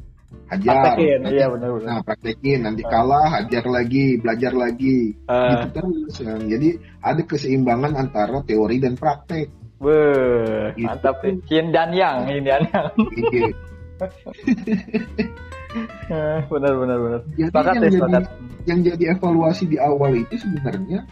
[0.52, 1.88] ajar praktekin, nanti, iya benar, benar.
[1.88, 5.48] nah praktekin nanti kalah ajar lagi belajar lagi uh.
[5.48, 6.40] gitu terus kan.
[6.44, 6.68] jadi
[7.00, 10.84] ada keseimbangan antara teori dan praktek Wah, gitu.
[10.84, 12.86] mantap yin dan yang yin dan yang
[13.32, 13.48] iya.
[16.48, 17.20] benar benar benar.
[17.34, 18.28] Jadi sepakat yang, ya, jadi,
[18.64, 21.04] yang jadi evaluasi di awal itu sebenarnya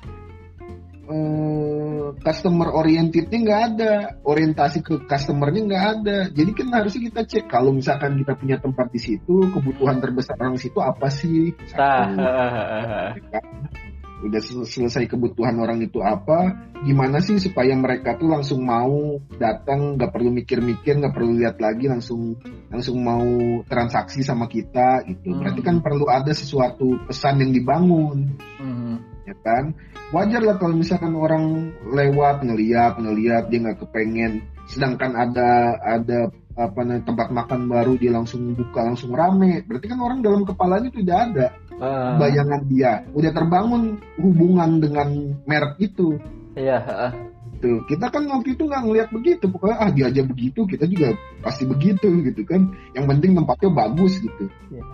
[1.07, 3.95] eh, customer orientednya nggak ada,
[4.25, 6.19] orientasi ke customernya nggak ada.
[6.33, 10.57] Jadi kan harusnya kita cek kalau misalkan kita punya tempat di situ, kebutuhan terbesar orang
[10.57, 11.53] situ apa sih?
[11.77, 12.09] Nah
[14.25, 20.09] udah selesai kebutuhan orang itu apa gimana sih supaya mereka tuh langsung mau datang nggak
[20.09, 22.37] perlu mikir-mikir nggak perlu lihat lagi langsung
[22.73, 23.25] langsung mau
[23.69, 25.33] transaksi sama kita gitu.
[25.33, 25.41] Hmm.
[25.45, 28.37] berarti kan perlu ada sesuatu pesan yang dibangun.
[28.57, 28.97] Hmm.
[29.29, 29.75] ya kan?
[30.15, 34.45] Wajar lah kalau misalkan orang lewat ngeliat ngeliat dia nggak kepengen.
[34.71, 39.67] Sedangkan ada ada apa nih tempat makan baru dia langsung buka langsung rame.
[39.67, 41.47] Berarti kan orang dalam kepalanya udah ada
[41.81, 42.17] uh.
[42.21, 45.09] bayangan dia udah terbangun hubungan dengan
[45.45, 46.17] merek itu
[46.57, 47.13] iya uh.
[47.61, 51.17] tuh kita kan waktu itu nggak ngeliat begitu pokoknya ah dia aja begitu kita juga
[51.41, 54.85] pasti begitu gitu kan yang penting tempatnya bagus gitu yeah.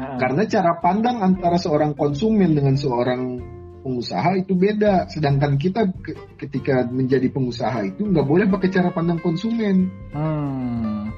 [0.00, 0.18] uh.
[0.18, 3.54] karena cara pandang antara seorang konsumen dengan seorang
[3.86, 5.06] pengusaha itu beda.
[5.06, 5.86] Sedangkan kita
[6.34, 9.86] ketika menjadi pengusaha itu nggak boleh pakai cara pandang konsumen.
[10.10, 11.14] Hmm.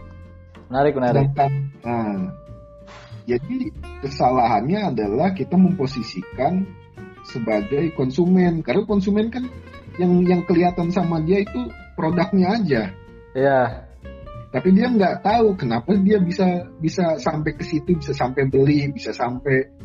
[0.69, 1.33] Menarik, menarik.
[1.33, 2.29] Sedangkan, nah,
[3.29, 3.69] jadi
[4.01, 6.65] kesalahannya adalah kita memposisikan
[7.29, 8.65] sebagai konsumen.
[8.65, 9.45] Karena konsumen kan
[10.01, 12.83] yang yang kelihatan sama dia itu produknya aja.
[13.37, 13.85] Iya.
[14.49, 19.13] Tapi dia nggak tahu kenapa dia bisa bisa sampai ke situ, bisa sampai beli, bisa
[19.13, 19.79] sampai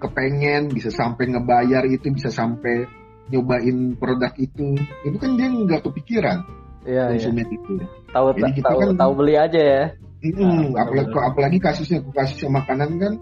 [0.00, 2.88] kepengen bisa sampai ngebayar itu bisa sampai
[3.28, 4.74] nyobain produk itu
[5.04, 6.42] itu kan dia nggak kepikiran
[6.88, 7.54] iya, konsumen iya.
[7.60, 7.74] itu
[8.10, 8.26] tahu
[8.64, 9.84] tahu, kan tahu beli aja ya
[10.20, 13.12] Hmm, nah, apalagi, apalagi kasusnya kasusnya makanan kan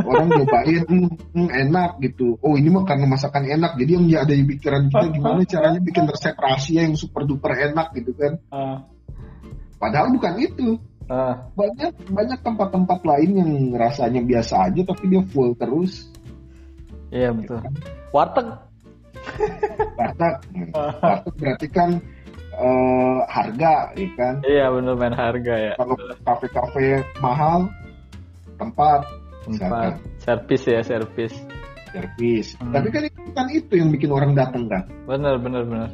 [0.00, 4.32] orang nyobain mm, mm, enak gitu oh ini mah karena masakan enak jadi yang ada
[4.32, 8.80] di pikiran kita gimana caranya bikin resep rahasia yang super duper enak gitu kan uh.
[9.76, 10.80] padahal bukan itu
[11.12, 11.36] uh.
[11.52, 16.08] banyak banyak tempat-tempat lain yang rasanya biasa aja tapi dia full terus
[17.10, 17.62] Iya betul.
[18.10, 18.48] Warteg.
[19.94, 20.34] Warteg.
[20.74, 21.90] Warteg berarti kan
[22.56, 24.34] uh, harga, ya kan?
[24.42, 25.72] Iya benar main harga ya.
[25.76, 27.70] Kalau kafe-kafe mahal,
[28.56, 29.00] tempat.
[29.46, 30.02] Tempat.
[30.18, 31.34] Servis ya servis.
[31.92, 32.46] Servis.
[32.58, 32.74] Hmm.
[32.74, 34.88] Tapi kan itu kan itu yang bikin orang datang kan.
[35.06, 35.90] Benar benar benar.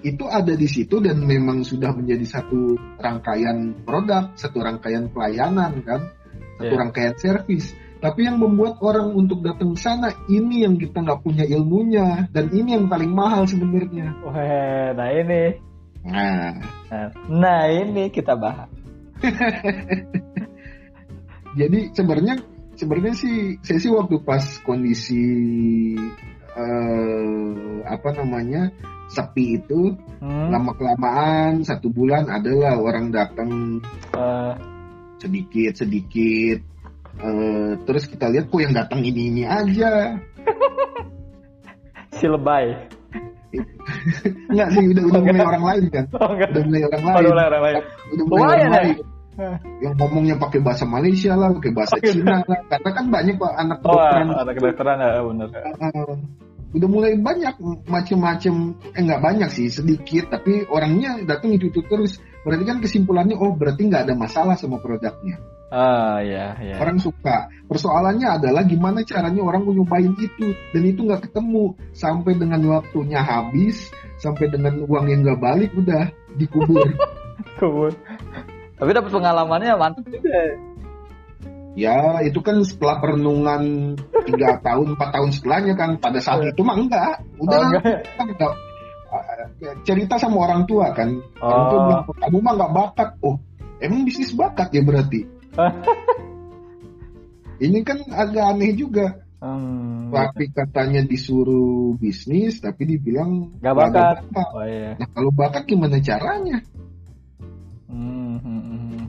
[0.00, 6.08] Itu ada di situ dan memang sudah menjadi satu rangkaian produk, satu rangkaian pelayanan kan,
[6.56, 6.80] satu yeah.
[6.80, 11.44] rangkaian servis tapi yang membuat orang untuk datang ke sana ini yang kita nggak punya
[11.44, 14.16] ilmunya dan ini yang paling mahal sebenarnya.
[14.24, 15.69] Wah, nah ini.
[16.04, 16.56] Nah.
[17.28, 18.70] Nah ini kita bahas.
[21.60, 22.40] Jadi sebenarnya
[22.78, 25.26] sebenarnya sih saya sih waktu pas kondisi
[26.56, 28.70] uh, apa namanya
[29.10, 30.48] sepi itu hmm.
[30.54, 33.82] lama kelamaan satu bulan adalah orang datang
[34.14, 34.54] uh.
[35.18, 36.70] sedikit sedikit
[37.20, 40.16] Uh, terus kita lihat kok yang datang ini ini aja.
[42.16, 42.72] si lebay.
[44.50, 46.04] Enggak sih, udah udah mulai orang lain kan.
[46.14, 47.14] Oh, udah mulai orang lain.
[47.14, 47.76] Udah mulai orang lain.
[48.10, 48.70] Udah mulai orang ya?
[48.70, 48.96] lain.
[49.80, 52.60] Yang ngomongnya pakai bahasa Malaysia lah, pakai bahasa Cina lah.
[52.68, 54.26] Karena kan banyak pak anak oh, kedokteran.
[54.28, 55.48] Oh, anak kedokteran ya benar.
[55.80, 56.14] Uh,
[56.70, 57.54] udah mulai banyak
[57.90, 58.54] macam-macam
[58.94, 63.88] eh nggak banyak sih sedikit tapi orangnya datang itu terus berarti kan kesimpulannya oh berarti
[63.88, 66.82] nggak ada masalah sama produknya Ah ya, ya.
[66.82, 67.46] Orang suka.
[67.70, 73.86] Persoalannya adalah gimana caranya orang nyobain itu dan itu nggak ketemu sampai dengan waktunya habis,
[74.18, 76.90] sampai dengan uang yang nggak balik udah dikubur.
[77.62, 77.94] Kubur.
[78.82, 80.58] Tapi dapat pengalamannya mantap juga.
[81.78, 83.94] Ya itu kan setelah perenungan
[84.26, 86.50] tiga tahun empat tahun setelahnya kan pada saat iya.
[86.50, 87.82] itu mah enggak udah oh, enggak.
[88.18, 88.52] Enggak.
[89.82, 91.46] Cerita sama orang tua kan oh.
[91.46, 93.36] orang tua bilang kamu mah nggak bakat oh
[93.82, 95.20] emang bisnis bakat ya berarti
[97.60, 99.20] ini kan agak aneh juga.
[99.40, 100.12] Hmm.
[100.12, 104.16] Tapi katanya disuruh bisnis, tapi dibilang gak bakat.
[104.28, 104.48] bakat.
[104.52, 104.90] Oh, iya.
[105.00, 106.60] Nah kalau bakat gimana caranya?
[107.88, 109.04] Hmm, hmm, hmm.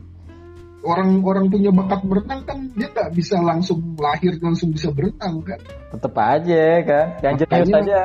[0.82, 5.60] Orang-orang punya bakat berenang kan dia nggak bisa langsung lahir langsung bisa berenang kan?
[5.92, 8.00] Tetap aja kan, yang jelas aja.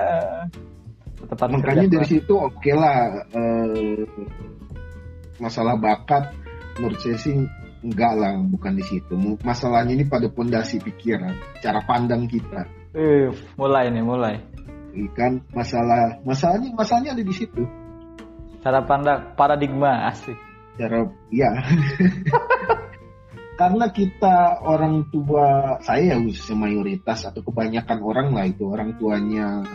[1.37, 4.01] Tetap makanya dari situ oke okay lah uh,
[5.37, 6.33] masalah bakat
[6.81, 7.45] menurut saya sih
[7.85, 9.13] enggak lah bukan di situ.
[9.45, 12.65] Masalahnya ini pada pondasi pikiran cara pandang kita.
[12.97, 14.41] Eh mulai nih mulai.
[15.13, 17.61] Kan masalah masalahnya masalahnya ada di situ.
[18.65, 20.33] Cara pandang paradigma asik.
[20.73, 21.53] Cara ya
[23.61, 26.17] karena kita orang tua saya ya
[26.53, 29.65] mayoritas atau kebanyakan orang lah itu orang tuanya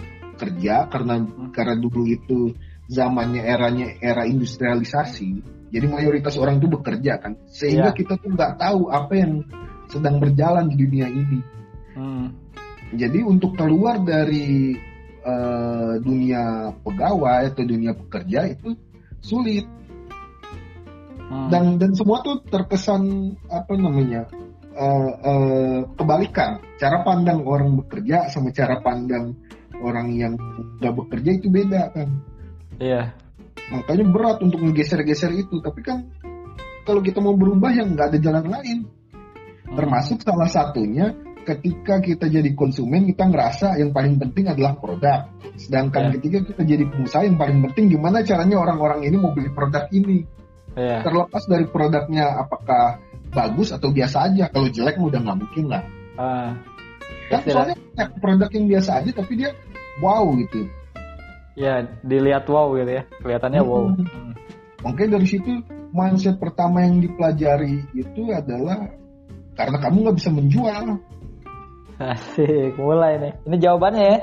[0.42, 1.22] kerja karena
[1.54, 2.50] karena dulu itu
[2.90, 7.96] zamannya eranya era industrialisasi jadi mayoritas orang itu bekerja kan, sehingga yeah.
[7.96, 9.40] kita tuh nggak tahu apa yang
[9.88, 11.40] sedang berjalan di dunia ini.
[11.96, 12.36] Hmm.
[12.92, 14.76] Jadi untuk keluar dari
[15.24, 18.76] uh, dunia pegawai atau dunia pekerja itu
[19.24, 19.64] sulit.
[21.32, 21.48] Hmm.
[21.48, 24.28] Dan dan semua tuh terkesan apa namanya
[24.76, 26.60] uh, uh, kebalikan.
[26.76, 29.40] Cara pandang orang bekerja sama cara pandang
[29.82, 30.38] orang yang
[30.78, 32.08] nggak bekerja itu beda kan.
[32.78, 33.12] Iya
[33.72, 36.04] makanya berat untuk menggeser-geser itu tapi kan
[36.84, 39.76] kalau kita mau berubah yang nggak ada jalan lain hmm.
[39.76, 46.08] termasuk salah satunya ketika kita jadi konsumen kita ngerasa yang paling penting adalah produk sedangkan
[46.08, 46.12] yeah.
[46.20, 50.44] ketika kita jadi pengusaha yang paling penting gimana caranya orang-orang ini mau beli produk ini
[50.72, 51.04] Yeah.
[51.04, 52.96] Terlepas dari produknya apakah
[53.28, 54.48] bagus atau biasa aja.
[54.48, 55.84] Kalau jelek udah nggak mungkin lah.
[56.16, 56.56] Uh,
[57.28, 57.76] kan soalnya
[58.16, 59.52] produk yang biasa aja tapi dia
[60.00, 60.70] wow gitu.
[61.58, 63.02] Ya, dilihat wow gitu ya.
[63.20, 63.70] Kelihatannya hmm.
[63.70, 63.84] wow.
[64.82, 68.88] Mungkin dari situ mindset pertama yang dipelajari itu adalah
[69.52, 70.84] karena kamu nggak bisa menjual.
[72.02, 73.32] Asik, mulai nih.
[73.46, 74.18] Ini jawabannya ya.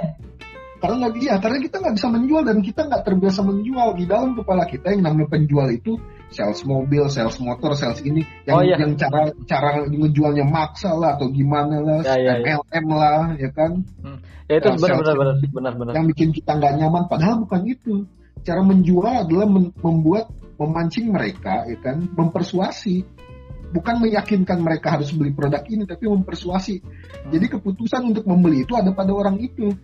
[0.79, 4.31] Karena nggak bisa, karena kita nggak bisa menjual dan kita nggak terbiasa menjual di dalam
[4.31, 5.99] kepala kita yang namanya penjual itu
[6.31, 8.79] sales mobil, sales motor, sales ini yang oh, iya.
[8.79, 12.55] yang cara cara ngejualnya maksa lah atau gimana lah, ya, ya, ya.
[12.63, 13.83] MLM lah, ya kan?
[13.99, 14.23] Hmm.
[14.47, 17.95] Ya itu benar-benar benar benar Yang bikin kita nggak nyaman, padahal bukan itu.
[18.39, 19.51] Cara menjual adalah
[19.83, 23.03] membuat memancing mereka, ya kan, mempersuasi
[23.69, 26.75] bukan meyakinkan mereka harus beli produk ini tapi mempersuasi.
[26.81, 27.29] Hmm.
[27.35, 29.75] Jadi keputusan untuk membeli itu ada pada orang itu.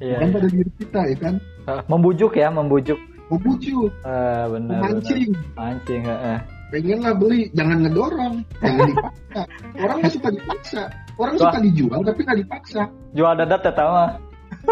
[0.00, 0.34] Iya, bukan iya.
[0.34, 1.34] pada diri kita ya kan.
[1.68, 2.98] Uh, membujuk ya, membujuk.
[3.28, 3.92] Membujuk.
[4.02, 4.80] Uh, benar.
[4.80, 5.30] Mancing.
[5.54, 9.40] Mancing, uh, Pengen lah beli, jangan ngedorong, jangan dipaksa.
[9.74, 10.82] Orang nggak suka dipaksa.
[11.18, 11.42] Orang Wah.
[11.50, 12.82] suka dijual tapi nggak dipaksa.
[13.10, 14.10] Jual dadat ya tau mah.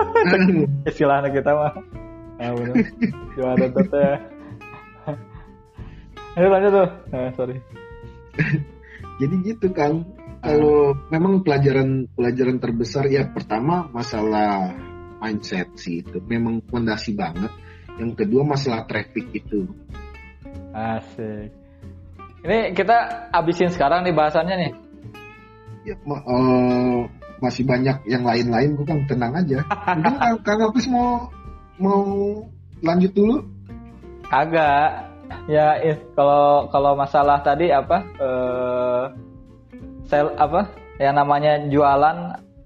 [0.88, 1.72] Istilahnya kita mah.
[2.38, 2.54] Nah,
[3.34, 4.10] Jual dadat ya.
[6.38, 6.88] Ayo lanjut tuh.
[7.10, 7.56] Uh, sorry.
[9.18, 10.06] Jadi gitu kan.
[10.38, 14.70] Kalau memang pelajaran pelajaran terbesar ya pertama masalah
[15.18, 17.50] mindset sih itu memang fondasi banget.
[17.98, 19.66] Yang kedua masalah traffic itu.
[20.70, 21.50] Asik.
[22.46, 24.72] Ini kita abisin sekarang nih bahasannya nih.
[25.82, 27.10] Ya, uh,
[27.42, 29.58] masih banyak yang lain-lain, gue kan tenang aja.
[29.98, 30.14] Mungkin
[30.46, 31.26] Kang Apis mau
[31.78, 32.02] mau
[32.82, 33.42] lanjut dulu?
[34.30, 35.10] Agak.
[35.48, 35.76] Ya,
[36.16, 38.04] kalau kalau masalah tadi apa?
[38.20, 39.04] Eh
[40.06, 40.70] sel apa?
[40.98, 42.16] Yang namanya jualan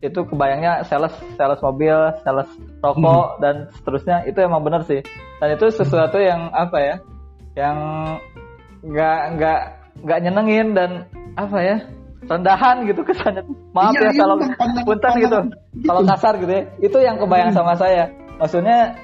[0.02, 1.94] itu kebayangnya sales sales mobil,
[2.26, 2.50] sales
[2.82, 3.38] rokok hmm.
[3.38, 5.00] dan seterusnya itu emang benar sih.
[5.38, 6.94] Dan itu sesuatu yang apa ya?
[7.54, 7.78] Yang
[8.82, 9.60] nggak nggak
[10.02, 10.90] nggak nyenengin dan
[11.38, 11.78] apa ya?
[12.22, 13.42] rendahan gitu kesannya.
[13.74, 14.36] Maaf iya, ya iya, kalau
[14.86, 15.26] punten gitu.
[15.26, 15.38] gitu.
[15.90, 16.62] Kalau kasar gitu ya.
[16.78, 17.58] Itu yang kebayang hmm.
[17.58, 18.14] sama saya.
[18.38, 18.94] Maksudnya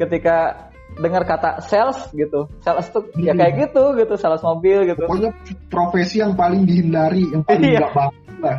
[0.00, 3.28] ketika dengar kata sales gitu sales tuh ya hmm.
[3.28, 5.32] ya kayak gitu gitu sales mobil gitu pokoknya
[5.68, 7.80] profesi yang paling dihindari yang paling iya.
[7.84, 8.58] gak bagus lah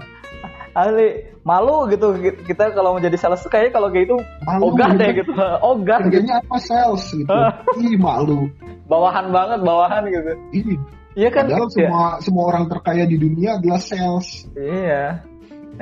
[0.78, 1.08] asli
[1.48, 2.12] malu gitu
[2.44, 5.00] kita kalau menjadi sales tuh kayak kalau kayak itu malu, ogah gitu.
[5.00, 5.32] deh gitu
[5.72, 6.48] ogah harganya gitu.
[6.52, 7.32] apa sales gitu
[7.88, 8.52] ih malu
[8.92, 10.76] bawahan banget bawahan gitu iya
[11.18, 11.50] Iya kan?
[11.50, 12.22] Padahal gitu semua ya?
[12.22, 14.46] semua orang terkaya di dunia adalah sales.
[14.54, 15.26] Iya.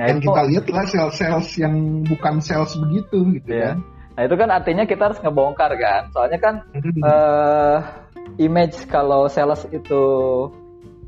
[0.00, 0.32] Nah, Dan itu...
[0.32, 1.76] kita lihat lah sales-sales yang
[2.08, 3.76] bukan sales begitu gitu iya.
[3.76, 3.84] kan.
[4.16, 6.08] Nah itu kan artinya kita harus ngebongkar kan.
[6.16, 6.54] Soalnya kan
[7.04, 7.84] uh,
[8.40, 10.04] image kalau sales itu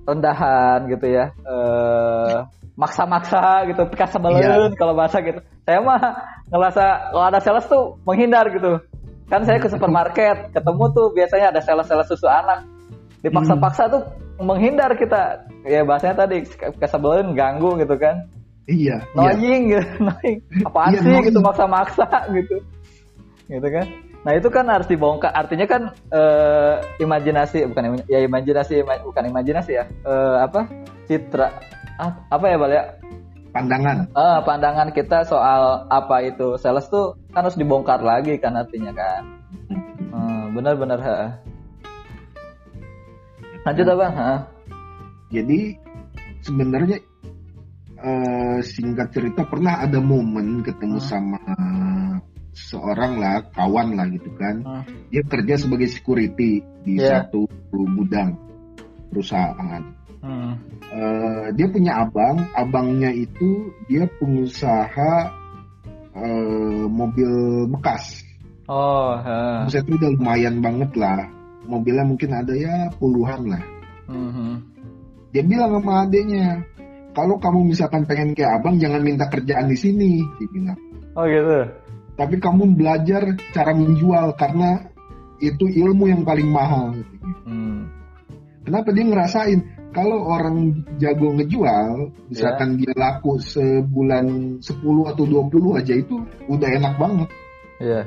[0.04, 1.32] rendahan gitu ya.
[1.48, 2.44] Uh,
[2.78, 4.70] maksa-maksa gitu, pika sebelun yeah.
[4.78, 5.42] kalau bahasa gitu.
[5.66, 5.98] Saya mah
[6.46, 8.78] ngerasa kalau ada sales tuh menghindar gitu.
[9.26, 12.62] Kan saya ke supermarket, ketemu tuh biasanya ada sales-sales susu anak.
[13.18, 14.02] Dipaksa-paksa tuh
[14.38, 15.50] menghindar kita.
[15.66, 16.46] Ya bahasanya tadi
[16.78, 18.30] kesebelin ganggu gitu kan.
[18.70, 19.02] Iya.
[19.18, 19.82] Annoying iya.
[19.82, 20.38] gitu, annoying.
[20.62, 22.06] Apaan iya, sih gitu maksa-maksa
[22.38, 22.62] gitu
[23.48, 23.86] gitu kan
[24.26, 29.84] nah itu kan harus dibongkar artinya kan uh, imajinasi bukan ya imajinasi bukan imajinasi ya
[30.04, 30.68] uh, apa
[31.08, 31.48] citra
[31.98, 32.84] apa ya bal ya
[33.50, 38.94] pandangan uh, pandangan kita soal apa itu sales tuh kan harus dibongkar lagi kan artinya
[38.94, 39.22] kan
[40.14, 41.18] uh, benar-benar ha.
[43.66, 44.32] lanjut apa ha?
[45.34, 45.74] jadi
[46.46, 47.02] sebenarnya
[47.98, 51.08] uh, singkat cerita pernah ada momen ketemu hmm.
[51.08, 51.42] sama
[52.54, 54.82] seorang lah kawan lah gitu kan hmm.
[55.10, 57.26] dia kerja sebagai security di yeah.
[57.26, 58.38] satu gudang
[59.10, 59.82] perusahaan
[60.22, 60.52] hmm.
[60.92, 65.12] uh, dia punya abang abangnya itu dia pengusaha
[66.14, 67.30] uh, mobil
[67.72, 68.24] bekas
[68.68, 69.64] oh uh.
[69.66, 71.20] Maksudnya itu udah lumayan banget lah
[71.68, 73.62] mobilnya mungkin ada ya puluhan lah
[74.08, 74.54] hmm.
[75.34, 76.64] dia bilang sama adiknya
[77.12, 80.78] kalau kamu misalkan pengen kayak abang jangan minta kerjaan di sini dia bilang
[81.18, 81.68] oh gitu
[82.18, 84.90] tapi kamu belajar cara menjual karena
[85.38, 86.98] itu ilmu yang paling mahal.
[87.46, 87.86] Hmm.
[88.66, 89.60] Kenapa dia ngerasain
[89.92, 92.92] kalau orang jago ngejual, misalkan yeah.
[92.92, 96.14] dia laku sebulan 10 atau 20 aja itu
[96.46, 97.28] udah enak banget.
[97.80, 98.02] Iya.
[98.02, 98.04] Yeah.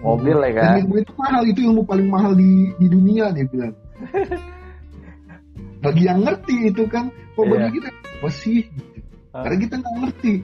[0.00, 0.80] Mobil ya kan.
[0.80, 3.76] ilmu itu mahal, itu ilmu paling mahal di di dunia dia bilang.
[5.84, 7.52] bagi yang ngerti itu kan, kok yeah.
[7.52, 7.88] bagi kita
[8.24, 8.98] masih gitu.
[9.30, 10.34] Karena kita nggak ngerti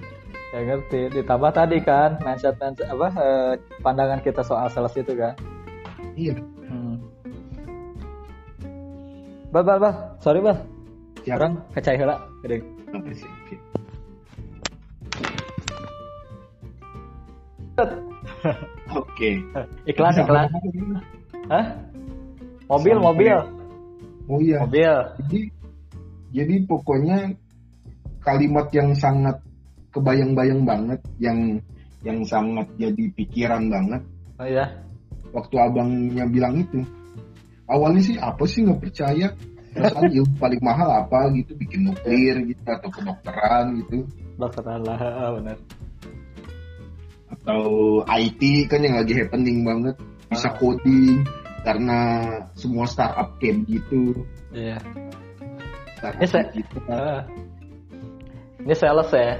[0.57, 3.53] ya ngerti ditambah tadi kan mindset mindset apa eh,
[3.85, 5.37] pandangan kita soal sales itu kan
[6.17, 6.56] iya hmm.
[9.53, 10.57] Bal bal bal sorry bal
[11.23, 11.37] Siap.
[11.39, 12.63] orang kecai hela gede
[18.97, 19.37] Oke.
[19.85, 20.49] Iklan iklan.
[21.53, 21.67] Hah?
[22.67, 23.37] Mobil mobil.
[24.27, 24.65] Oh iya.
[24.65, 24.95] Mobil.
[25.21, 25.41] Jadi
[26.33, 27.37] jadi pokoknya
[28.25, 29.37] kalimat yang sangat
[29.95, 31.61] kebayang-bayang banget, yang
[32.03, 34.03] yang sangat jadi pikiran banget.
[34.41, 34.67] Oh iya.
[35.37, 36.81] Waktu abangnya bilang itu,
[37.67, 39.35] awalnya sih apa sih nggak percaya.
[39.77, 44.09] Perasaan ilmu paling mahal apa gitu, bikin nuklir gitu atau kedokteran gitu.
[44.41, 44.97] Dokteran lah,
[45.37, 45.59] benar.
[47.29, 47.61] Atau
[48.09, 48.41] IT
[48.73, 50.01] kan yang lagi happening banget,
[50.33, 50.57] bisa ah.
[50.57, 51.29] coding
[51.61, 52.01] karena
[52.57, 54.17] semua startup kayak gitu.
[54.57, 54.81] Iya.
[56.01, 56.79] Startup ini saya, gitu.
[56.89, 57.21] Uh,
[58.65, 59.37] ini sales ya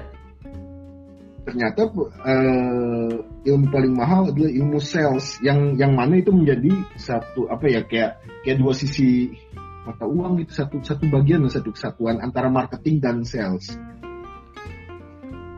[1.47, 3.13] ternyata uh,
[3.47, 8.19] ilmu paling mahal adalah ilmu sales yang yang mana itu menjadi satu apa ya kayak
[8.43, 9.31] kayak dua sisi
[9.87, 13.79] mata uang gitu satu satu bagian satu kesatuan antara marketing dan sales.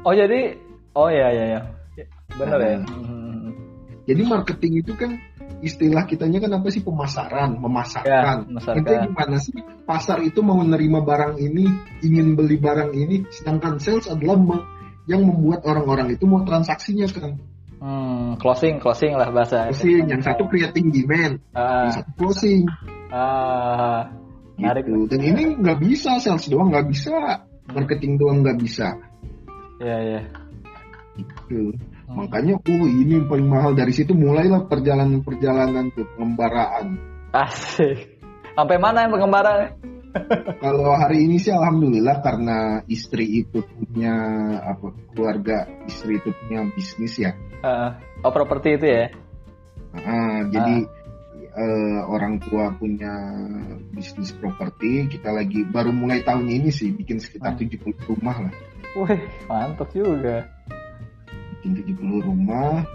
[0.04, 0.60] Oh jadi
[0.92, 1.60] oh ya ya ya
[2.36, 2.76] benar ya.
[2.84, 3.50] nah, ya.
[4.08, 5.16] Jadi marketing itu kan
[5.60, 8.56] istilah kitanya kan apa sih pemasaran, memasarkan.
[8.56, 11.68] Ya, itu gimana sih pasar itu mau menerima barang ini,
[12.00, 14.64] ingin beli barang ini, sedangkan sales adalah
[15.08, 17.40] yang membuat orang-orang itu mau transaksinya kan.
[17.78, 19.72] Hmm, closing, closing lah bahasa.
[19.72, 22.68] Closing, yang satu creating demand, uh, yang satu closing.
[23.08, 24.12] Ah,
[24.60, 25.08] uh, gitu.
[25.08, 27.14] Dan ini nggak bisa sales doang nggak bisa,
[27.72, 28.98] marketing doang nggak bisa.
[29.80, 30.12] Iya yeah, iya.
[30.12, 30.24] Yeah.
[31.18, 31.62] Gitu.
[32.08, 32.24] Hmm.
[32.24, 36.98] Makanya, oh ini yang paling mahal dari situ mulailah perjalanan-perjalanan tuh pengembaraan.
[37.32, 38.18] Asik.
[38.58, 39.78] Sampai mana yang pengembaraan?
[40.62, 44.14] Kalau hari ini sih alhamdulillah karena istri itu punya
[44.64, 47.32] apa keluarga istri itu punya bisnis ya.
[47.60, 47.92] Uh,
[48.24, 49.04] oh properti itu ya?
[49.94, 50.76] Uh, jadi
[51.58, 53.12] uh, orang tua punya
[53.92, 57.58] bisnis properti, kita lagi baru mulai tahun ini sih bikin sekitar uh.
[57.58, 58.54] 70 rumah lah.
[58.96, 60.46] Wih, mantap juga.
[61.58, 62.86] Bikin 70 rumah,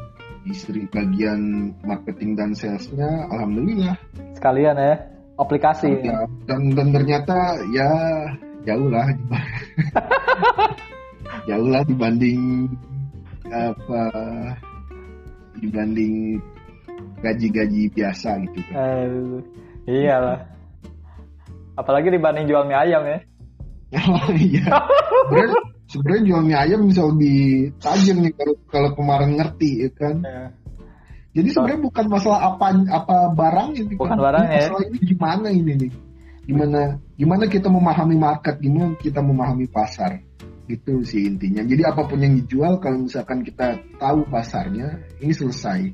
[0.47, 3.95] istri bagian marketing dan salesnya, alhamdulillah.
[4.35, 5.12] Sekalian ya?
[5.37, 5.89] Aplikasi.
[6.03, 7.37] Ya, dan, dan ternyata
[7.73, 7.89] ya
[8.63, 9.07] jauh lah
[11.49, 12.69] jauh lah dibanding
[13.51, 14.03] apa
[15.59, 16.39] dibanding
[17.23, 18.75] gaji-gaji biasa gitu kan.
[19.87, 20.39] Eh, iyalah.
[21.79, 23.19] Apalagi dibanding jual mie ayam ya.
[24.51, 24.65] iya.
[25.87, 30.15] Sebenarnya jual mie ayam bisa lebih tajam nih kalau kalau kemarin ngerti ya kan.
[30.23, 30.62] Ya
[31.33, 34.69] jadi sebenarnya bukan masalah apa apa barang ini, bukan barang ya.
[34.69, 35.91] Masalah ini gimana ini nih?
[36.45, 36.81] Gimana
[37.17, 40.21] gimana kita memahami market, gimana kita memahami pasar.
[40.69, 41.65] Itu sih intinya.
[41.65, 45.89] Jadi apa pun yang dijual kalau misalkan kita tahu pasarnya, ini selesai.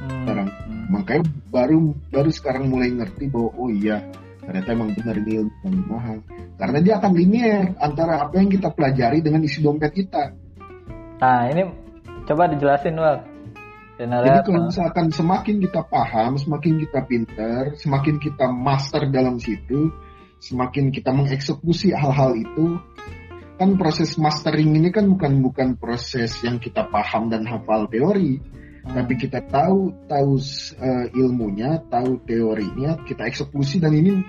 [0.00, 0.24] Hmm.
[0.24, 0.84] Sekarang hmm.
[0.88, 1.22] makanya
[1.52, 1.78] baru
[2.08, 4.00] baru sekarang mulai ngerti bahwa oh iya
[4.40, 6.24] ternyata emang benar ini ilmu mahal.
[6.56, 10.32] Karena dia akan linier antara apa yang kita pelajari dengan isi dompet kita.
[11.20, 11.68] Nah ini
[12.24, 13.29] coba dijelasin Wal
[14.08, 19.92] jadi kalau misalkan semakin kita paham, semakin kita pinter, semakin kita master dalam situ,
[20.40, 22.80] semakin kita mengeksekusi hal-hal itu,
[23.60, 28.94] kan proses mastering ini kan bukan bukan proses yang kita paham dan hafal teori, hmm.
[28.96, 30.32] tapi kita tahu tahu
[30.80, 34.24] uh, ilmunya, tahu teorinya, kita eksekusi dan ini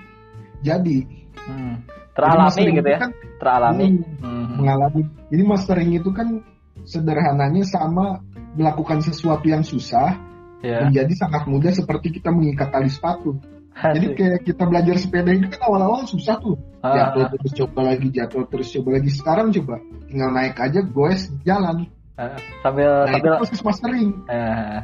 [0.60, 1.00] jadi.
[1.48, 1.80] Hmm.
[2.12, 3.08] Teralami gitu ya?
[3.08, 3.86] Kan, Teralami.
[3.88, 4.46] Hmm, hmm.
[4.60, 5.02] Mengalami.
[5.32, 6.44] Jadi mastering itu kan
[6.84, 8.20] sederhananya sama
[8.56, 10.16] melakukan sesuatu yang susah
[10.62, 10.86] yeah.
[10.86, 13.36] menjadi sangat mudah seperti kita mengikat tali sepatu.
[13.72, 13.92] Asik.
[13.96, 16.60] Jadi kayak kita belajar sepeda itu kan awal-awal susah tuh.
[16.84, 16.92] Ah.
[16.92, 19.10] Jatuh terus coba lagi, jatuh terus coba lagi.
[19.10, 21.88] Sekarang coba tinggal naik aja, goes jalan.
[22.12, 24.08] Uh, sambil nah, sambil proses mastering.
[24.28, 24.78] Uh,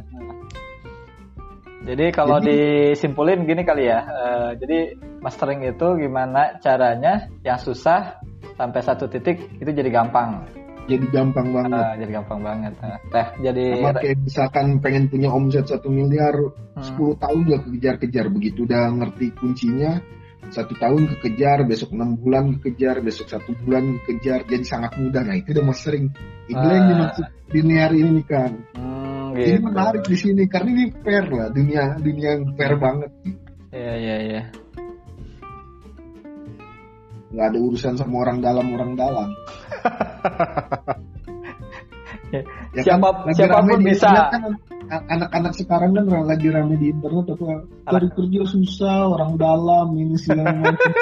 [1.85, 2.49] jadi kalau jadi,
[2.97, 4.01] disimpulin gini kali ya.
[4.09, 8.25] Uh, jadi mastering itu gimana caranya yang susah
[8.57, 10.49] sampai satu titik itu jadi gampang
[10.89, 11.85] jadi gampang banget.
[11.85, 12.73] Uh, jadi gampang banget.
[12.81, 16.81] Nah, teh jadi Sama kayak misalkan pengen punya omset satu miliar, hmm.
[16.81, 20.01] 10 tahun udah kejar-kejar begitu udah ngerti kuncinya
[20.49, 25.21] satu tahun kekejar, besok enam bulan kekejar, besok satu bulan kekejar, jadi sangat mudah.
[25.21, 26.09] Nah itu udah mas sering.
[26.49, 26.73] Itu uh.
[26.73, 28.53] yang dimaksud linear ini kan.
[28.73, 29.45] Hmm, gitu.
[29.45, 33.11] Ini menarik di sini karena ini fair lah, dunia dunia yang fair banget.
[33.69, 34.43] Iya iya iya.
[37.29, 39.29] Gak ada urusan sama orang dalam orang dalam.
[42.77, 44.11] Ya siapa kan, siapa pun bisa.
[44.29, 44.53] kan,
[44.89, 47.65] anak-anak sekarang kan lagi rame di internet apa?
[47.89, 50.93] Cari kerja susah orang dalam ini segala macam.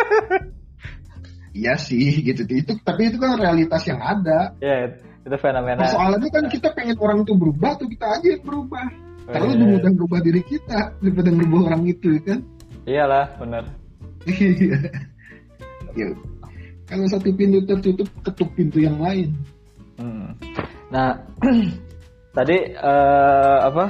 [1.56, 2.44] Iya sih gitu.
[2.46, 4.54] Itu tapi itu kan realitas yang ada.
[4.62, 5.86] Ya itu fenomena.
[5.90, 8.86] Soalnya kan kita pengen orang itu berubah tuh kita aja yang berubah.
[9.26, 9.74] Karena lebih iya.
[9.74, 12.38] mudah berubah diri kita daripada merubah orang itu kan?
[12.86, 13.64] Iyalah benar.
[15.96, 16.12] Iya
[16.86, 19.34] kalau satu pintu tertutup ketuk pintu yang lain
[19.98, 20.30] hmm.
[20.90, 21.18] nah
[22.36, 23.84] tadi uh, apa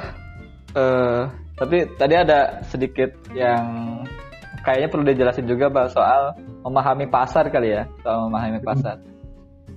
[0.76, 1.22] uh,
[1.56, 3.64] tapi tadi ada sedikit yang
[4.60, 6.36] kayaknya perlu dijelasin juga Pak soal
[6.66, 8.98] memahami pasar kali ya, soal memahami pasar.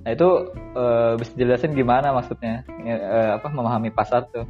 [0.01, 0.29] Nah itu
[0.73, 4.49] uh, bisa jelasin gimana maksudnya uh, apa memahami pasar tuh?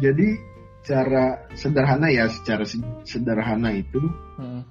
[0.00, 0.34] Jadi
[0.82, 2.64] cara sederhana ya, secara
[3.06, 4.00] sederhana itu
[4.40, 4.62] hmm.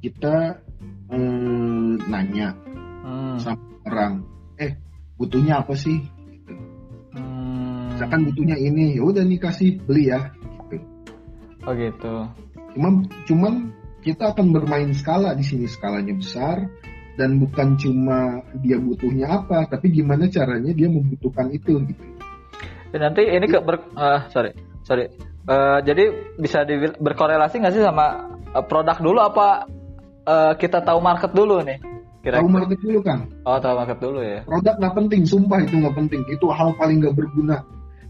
[0.00, 0.63] kita
[1.10, 2.54] um, nanya
[3.04, 3.36] hmm.
[3.40, 4.12] sama orang,
[4.60, 4.78] eh
[5.18, 6.00] butuhnya apa sih?
[6.00, 6.52] Gitu.
[7.16, 7.92] Hmm.
[7.96, 10.32] Misalkan butuhnya ini, ya udah nih kasih beli ya.
[10.70, 10.76] Gitu.
[11.64, 12.14] Oh gitu.
[12.74, 12.92] Cuman
[13.28, 13.54] cuman
[14.04, 16.68] kita akan bermain skala di sini skalanya besar
[17.14, 22.04] dan bukan cuma dia butuhnya apa tapi gimana caranya dia membutuhkan itu gitu
[22.94, 25.10] dan nanti ini ke ber, uh, sorry sorry
[25.46, 29.66] uh, jadi bisa di, berkorelasi nggak sih sama uh, produk dulu apa
[30.24, 31.78] uh, kita tahu market dulu nih
[32.24, 35.58] kira, -kira tahu market dulu kan oh tahu market dulu ya produk nggak penting sumpah
[35.62, 37.58] itu nggak penting itu hal paling nggak berguna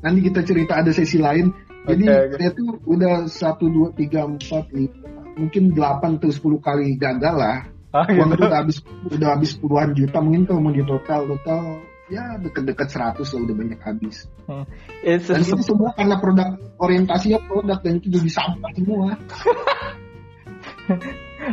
[0.01, 1.53] nanti kita cerita ada sesi lain
[1.85, 2.49] jadi okay, okay.
[2.49, 7.67] itu udah satu dua tiga empat lima mungkin 8 atau 10 kali gagal lah.
[7.95, 8.19] Ah, gitu.
[8.19, 11.79] Uang itu udah habis udah habis puluhan juta mungkin kalau mau di total total
[12.11, 14.27] ya deket-deket 100 lah udah banyak habis.
[14.51, 14.67] Hmm.
[15.07, 19.15] It's dan itu semua karena produk orientasinya produk dan itu jadi sampah semua.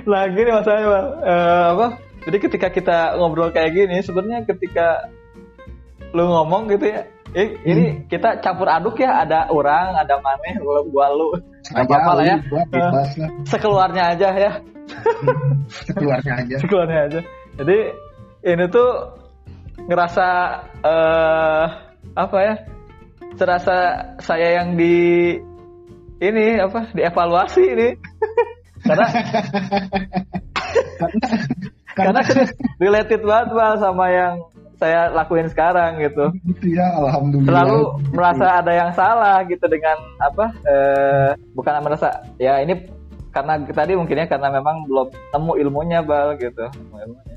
[0.07, 1.87] Lagi nih masalahnya uh, apa?
[2.21, 5.09] Jadi ketika kita ngobrol kayak gini sebenarnya ketika
[6.13, 7.99] lu ngomong gitu ya Eh, ini hmm.
[8.11, 11.31] kita campur aduk ya, ada orang, ada maneh, lu gua lu.
[11.63, 12.37] Gak apa-apa lah ya.
[12.51, 13.07] Uh,
[13.47, 14.51] sekeluarnya aja ya.
[15.87, 16.55] sekeluarnya aja.
[16.63, 17.19] Sekeluarnya aja.
[17.55, 17.77] Jadi
[18.43, 18.89] ini tuh
[19.87, 20.27] ngerasa
[20.83, 21.65] uh,
[22.19, 22.55] apa ya?
[23.39, 23.75] Serasa
[24.19, 25.39] saya yang di
[26.19, 26.91] ini apa?
[26.91, 27.89] Dievaluasi ini.
[28.87, 29.05] karena
[31.97, 32.21] karena
[32.79, 34.33] related banget Pak sama yang
[34.81, 36.33] saya lakuin sekarang gitu.
[36.49, 37.53] Gitu ya, alhamdulillah.
[37.53, 38.11] Selalu gitu.
[38.17, 40.45] merasa ada yang salah gitu dengan apa?
[40.65, 42.09] Eh, bukan merasa
[42.41, 42.89] ya ini
[43.31, 46.65] karena tadi mungkinnya karena memang belum temu ilmunya bal gitu.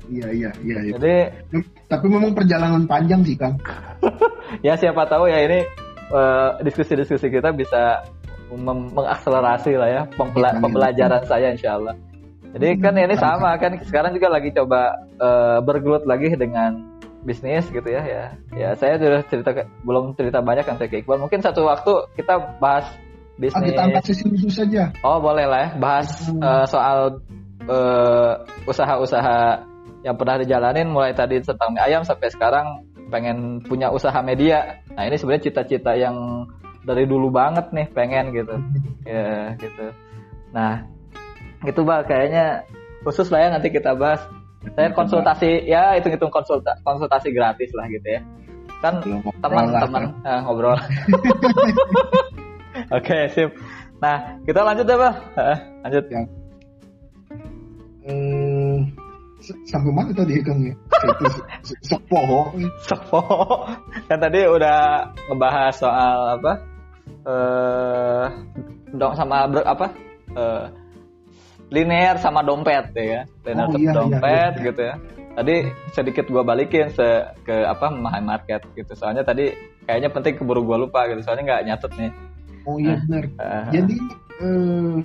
[0.09, 0.77] Iya iya iya.
[0.89, 0.93] iya.
[0.97, 1.15] Jadi
[1.85, 3.61] tapi memang perjalanan panjang sih kang.
[4.65, 5.63] ya siapa tahu ya ini
[6.11, 8.03] uh, diskusi-diskusi kita bisa
[8.53, 11.27] mengakselerasi lah ya pembela ya, pembelajaran ya.
[11.27, 11.95] saya insya Allah.
[12.55, 17.89] Jadi kan ini sama kan sekarang juga lagi coba uh, bergelut lagi dengan bisnis gitu
[17.89, 18.23] ya ya
[18.53, 22.61] ya saya sudah cerita belum cerita banyak kan saya ke Iqbal mungkin satu waktu kita
[22.61, 22.85] bahas
[23.41, 26.39] bisnis ah, kita angkat sesi khusus saja oh boleh lah ya bahas hmm.
[26.39, 27.19] uh, soal
[27.65, 29.65] uh, usaha-usaha
[30.05, 35.09] yang pernah dijalanin mulai tadi tentang mie ayam sampai sekarang pengen punya usaha media nah
[35.09, 36.45] ini sebenarnya cita-cita yang
[36.85, 38.55] dari dulu banget nih pengen gitu
[39.03, 39.89] ya gitu
[40.53, 40.85] nah
[41.65, 42.45] gitu bang kayaknya
[43.01, 44.21] khusus lah ya nanti kita bahas
[44.73, 48.21] saya konsultasi ya itu hitung konsulta konsultasi gratis lah gitu ya
[48.81, 49.01] kan
[49.41, 50.81] teman-teman nah, ngobrol oke
[52.89, 53.49] okay, sip
[54.01, 55.15] nah kita lanjut ya pak
[55.85, 56.21] lanjut ya.
[58.09, 58.77] hmm,
[59.69, 60.75] sampai mana tadi kan ya
[61.85, 62.21] sepo
[62.83, 63.21] sepo
[64.09, 66.74] kan tadi udah ngebahas soal apa
[67.25, 68.25] eh
[68.93, 69.87] dong sama apa?
[70.35, 70.65] Eh
[71.73, 73.25] linear sama dompet ya kan?
[73.45, 74.65] Linear oh, iya, dompet iya, iya.
[74.69, 74.95] gitu ya.
[75.35, 75.55] Tadi
[75.91, 77.07] sedikit gue balikin se
[77.43, 78.93] ke apa memahami market gitu.
[78.95, 79.51] Soalnya tadi
[79.83, 81.21] kayaknya penting keburu gue lupa gitu.
[81.25, 82.11] Soalnya nggak nyatet nih.
[82.65, 83.23] Oh iya benar.
[83.37, 83.95] uh, jadi
[84.41, 84.97] uh,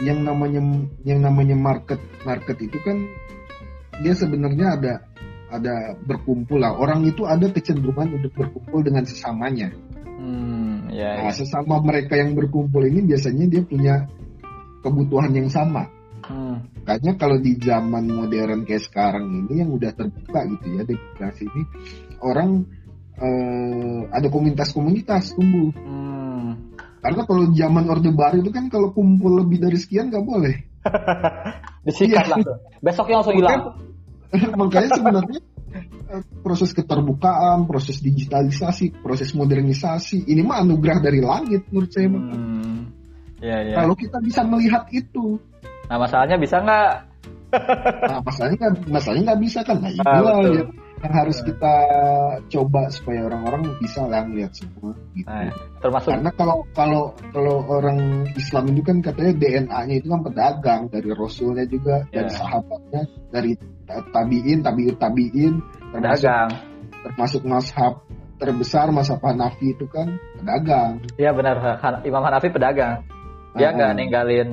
[0.00, 0.60] yang namanya
[1.04, 2.96] yang namanya market market itu kan
[4.02, 4.94] dia sebenarnya ada
[5.54, 6.74] ada berkumpul lah.
[6.74, 9.70] Orang itu ada kecenderungan untuk berkumpul dengan sesamanya.
[10.18, 11.34] Hmm, ya, nah, ya.
[11.34, 14.06] sesama mereka yang berkumpul ini biasanya dia punya
[14.86, 15.90] kebutuhan yang sama.
[16.24, 16.64] Hmm.
[16.86, 21.62] Kayaknya kalau di zaman modern kayak sekarang ini yang udah terbuka gitu ya demokrasi ini
[22.24, 22.64] orang
[23.20, 25.74] eh, ada komunitas-komunitas tumbuh.
[25.74, 26.72] Hmm.
[27.04, 30.56] Karena kalau zaman Orde Baru itu kan kalau kumpul lebih dari sekian nggak boleh.
[31.84, 32.40] Disikat lah.
[32.80, 33.60] Besoknya langsung hilang.
[34.60, 35.40] Makanya sebenarnya
[36.42, 42.08] proses keterbukaan, proses digitalisasi, proses modernisasi, ini mah anugerah dari langit menurut saya.
[42.10, 42.90] Hmm.
[43.42, 43.76] Ya, ya.
[43.82, 45.36] Kalau kita bisa melihat itu.
[45.90, 46.92] Nah masalahnya bisa nggak?
[48.10, 49.78] nah masalahnya kan masalahnya nggak bisa kan?
[49.78, 50.64] Nah itu ah, ya,
[51.04, 51.74] yang harus kita
[52.48, 54.96] coba supaya orang-orang bisa lah melihat semua.
[55.12, 55.28] Gitu.
[55.28, 55.52] Nah,
[55.84, 61.10] termasuk karena kalau kalau kalau orang Islam itu kan katanya DNA-nya itu kan pedagang dari
[61.12, 62.24] Rasulnya juga ya.
[62.24, 63.52] dari sahabatnya dari
[63.86, 65.54] tabiin tabiut tabiin
[65.92, 66.50] termasuk pedagang.
[67.04, 67.94] termasuk mashab
[68.40, 71.04] terbesar masa Hanafi itu kan pedagang.
[71.20, 71.60] Iya benar
[72.08, 73.04] Imam Hanafi pedagang
[73.54, 74.50] dia nggak uh ninggalin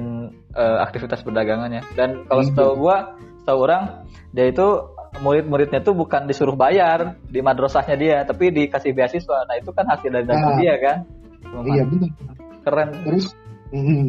[0.53, 2.49] uh, aktivitas perdagangannya dan kalau iya.
[2.53, 2.97] setahu gua
[3.41, 3.83] setahu orang
[4.31, 4.67] dia itu
[5.19, 9.43] murid-muridnya tuh bukan disuruh bayar di madrasahnya dia tapi dikasih beasiswa.
[9.43, 10.97] Nah itu kan hasil dari nah, dia kan?
[11.51, 11.65] Memang.
[11.75, 12.09] iya benar
[12.63, 12.89] keren.
[13.03, 13.25] Terus
[13.75, 14.07] mm,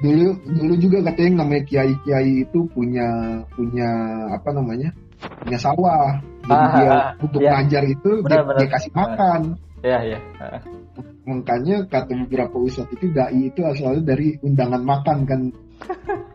[0.00, 3.08] dulu dulu juga katanya namanya kiai kiai itu punya
[3.52, 3.90] punya
[4.32, 4.88] apa namanya?
[5.44, 6.16] Punya sawah.
[6.42, 7.50] Jadi ah, dia ah, untuk ya.
[7.54, 8.58] ngajar itu benar, dia, benar.
[8.58, 9.40] dia kasih makan.
[9.82, 10.18] Ya ya
[11.22, 15.40] makanya kata beberapa ustadz itu dai itu asalnya dari undangan makan kan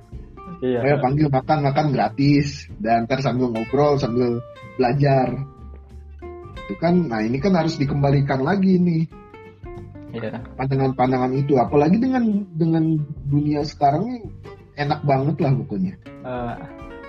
[0.63, 0.79] iya.
[0.83, 2.69] saya panggil makan makan gratis.
[2.77, 4.41] Dan ntar sambil ngobrol sambil
[4.77, 5.33] belajar.
[6.67, 9.03] Itu kan nah ini kan harus dikembalikan lagi nih.
[10.17, 10.41] Yeah.
[10.57, 11.59] pandangan-pandangan itu.
[11.61, 12.97] Apalagi dengan dengan
[13.27, 14.19] dunia sekarang ini
[14.79, 15.93] enak banget lah pokoknya.
[16.25, 16.55] Uh,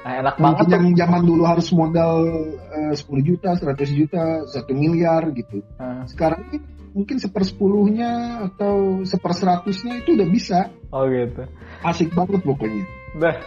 [0.04, 2.26] enak Mungkin banget yang zaman dulu harus modal
[2.68, 5.64] uh, 10 juta 100 juta satu miliar gitu.
[5.80, 6.04] Uh.
[6.04, 10.74] sekarang ini mungkin sepersepuluhnya atau seperseratusnya itu udah bisa.
[10.90, 11.46] Oh gitu.
[11.86, 12.82] Asik banget pokoknya.
[13.14, 13.38] Bah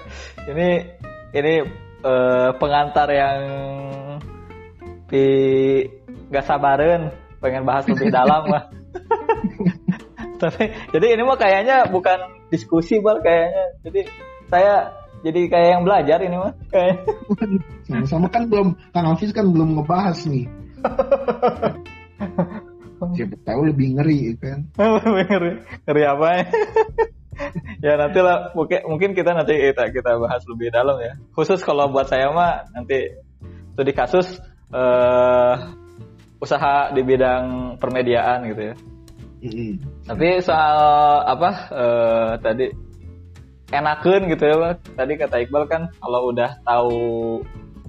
[0.47, 0.87] ini
[1.35, 1.53] ini
[2.07, 3.39] uh, pengantar yang
[5.11, 5.27] di
[6.31, 7.11] gak sabaran
[7.43, 8.71] pengen bahas lebih dalam lah.
[10.39, 13.75] Tapi jadi ini mah kayaknya bukan diskusi bal kayaknya.
[13.83, 14.01] Jadi
[14.47, 17.05] saya jadi kayak yang belajar ini mah kayak
[17.85, 20.49] sama-sama kan belum kang Hafiz kan belum ngebahas nih
[23.17, 24.59] siapa tahu lebih ngeri kan?
[25.27, 25.51] Ngeri.
[25.87, 26.27] Ngeri apa?
[26.29, 26.43] Ya
[27.85, 31.13] ya nanti lah mungkin mungkin kita nanti kita kita bahas lebih dalam ya.
[31.33, 33.09] Khusus kalau buat saya mah nanti
[33.73, 34.37] studi kasus
[34.69, 35.55] uh,
[36.41, 38.75] usaha di bidang permediaan gitu ya.
[39.41, 39.73] Mm-hmm.
[40.05, 40.77] Tapi soal
[41.25, 42.69] apa uh, tadi
[43.73, 46.99] enakan gitu ya, tadi kata Iqbal kan kalau udah tahu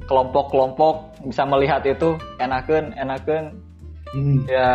[0.06, 3.58] kelompok-kelompok bisa melihat itu enakan, enakan.
[4.12, 4.44] Mm.
[4.48, 4.70] Ya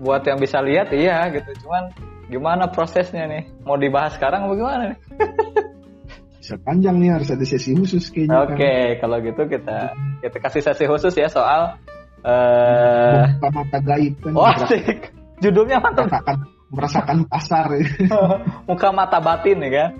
[0.00, 1.66] buat yang bisa lihat iya gitu.
[1.66, 1.94] Cuman
[2.28, 3.48] gimana prosesnya nih?
[3.64, 4.98] Mau dibahas sekarang apa gimana nih?
[6.44, 8.44] bisa panjang nih harus ada sesi khusus kayaknya.
[8.44, 9.08] Oke, okay, kan.
[9.08, 9.78] kalau gitu kita
[10.20, 11.80] kita kasih sesi khusus ya soal
[12.20, 14.32] uh, mata gaib kan.
[14.36, 15.08] Oh, asik.
[15.40, 16.04] Judulnya mantap.
[16.04, 16.36] Merasakan,
[16.68, 17.66] merasakan pasar.
[17.80, 17.88] Ya.
[18.68, 19.90] Muka mata batin ya kan.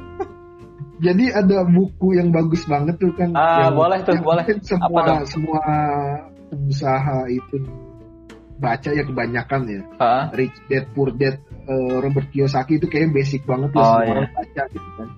[1.00, 3.32] Jadi ada buku yang bagus banget tuh kan.
[3.32, 4.44] Ah, yang, boleh tuh, boleh.
[4.60, 5.60] Semua Apa semua
[6.52, 7.56] pengusaha itu
[8.64, 9.80] baca ya kebanyakan ya.
[10.00, 10.24] Uh.
[10.32, 11.36] Rich Dad Poor Dad
[11.68, 14.12] uh, Robert Kiyosaki itu kayak basic banget ya oh, semua iya.
[14.16, 15.08] orang baca gitu kan.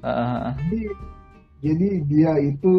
[0.00, 0.48] Uh.
[0.60, 0.80] Jadi,
[1.64, 2.72] jadi dia itu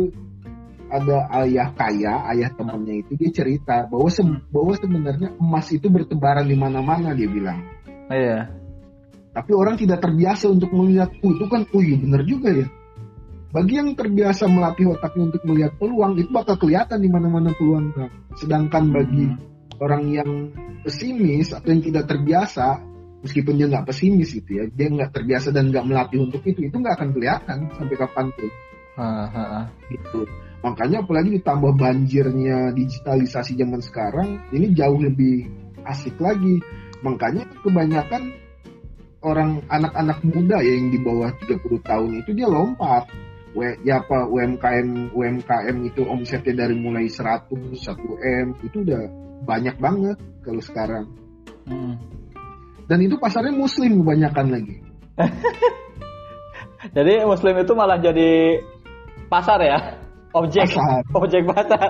[0.91, 6.45] ada ayah kaya, ayah temannya itu dia cerita bahwa se bahwa sebenarnya emas itu bertebaran
[6.45, 7.63] di mana-mana dia bilang.
[8.11, 8.51] Iya.
[9.31, 12.67] Tapi orang tidak terbiasa untuk melihat, oh, itu kan, oh iya benar juga ya.
[13.51, 18.11] Bagi yang terbiasa melatih otaknya untuk melihat peluang itu bakal kelihatan di mana-mana peluang kan.
[18.35, 19.50] Sedangkan bagi hmm.
[19.81, 20.29] Orang yang
[20.85, 22.77] pesimis atau yang tidak terbiasa,
[23.25, 26.75] meskipun dia nggak pesimis gitu ya, dia nggak terbiasa dan nggak melatih untuk itu, itu
[26.77, 28.49] nggak akan kelihatan sampai kapan pun.
[29.89, 30.21] Gitu.
[30.61, 35.49] Makanya apalagi ditambah banjirnya digitalisasi zaman sekarang, ini jauh lebih
[35.89, 36.61] asik lagi.
[37.01, 38.29] Makanya kebanyakan
[39.25, 43.09] orang anak-anak muda ya yang di bawah 30 tahun itu dia lompat.
[43.81, 47.83] Ya apa UMKM UMKM itu omsetnya dari mulai 100 1
[48.21, 49.03] m itu udah
[49.45, 51.05] banyak banget kalau sekarang.
[51.67, 51.95] Hmm.
[52.89, 54.75] Dan itu pasarnya muslim kebanyakan lagi.
[56.97, 58.61] jadi muslim itu malah jadi
[59.29, 60.01] pasar ya?
[60.33, 61.01] objek pasar.
[61.19, 61.89] objek pasar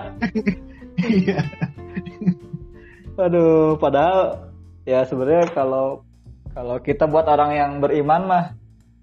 [1.22, 1.42] iya
[3.18, 4.50] aduh padahal
[4.88, 6.02] ya sebenarnya kalau
[6.52, 8.46] kalau kita buat orang yang beriman mah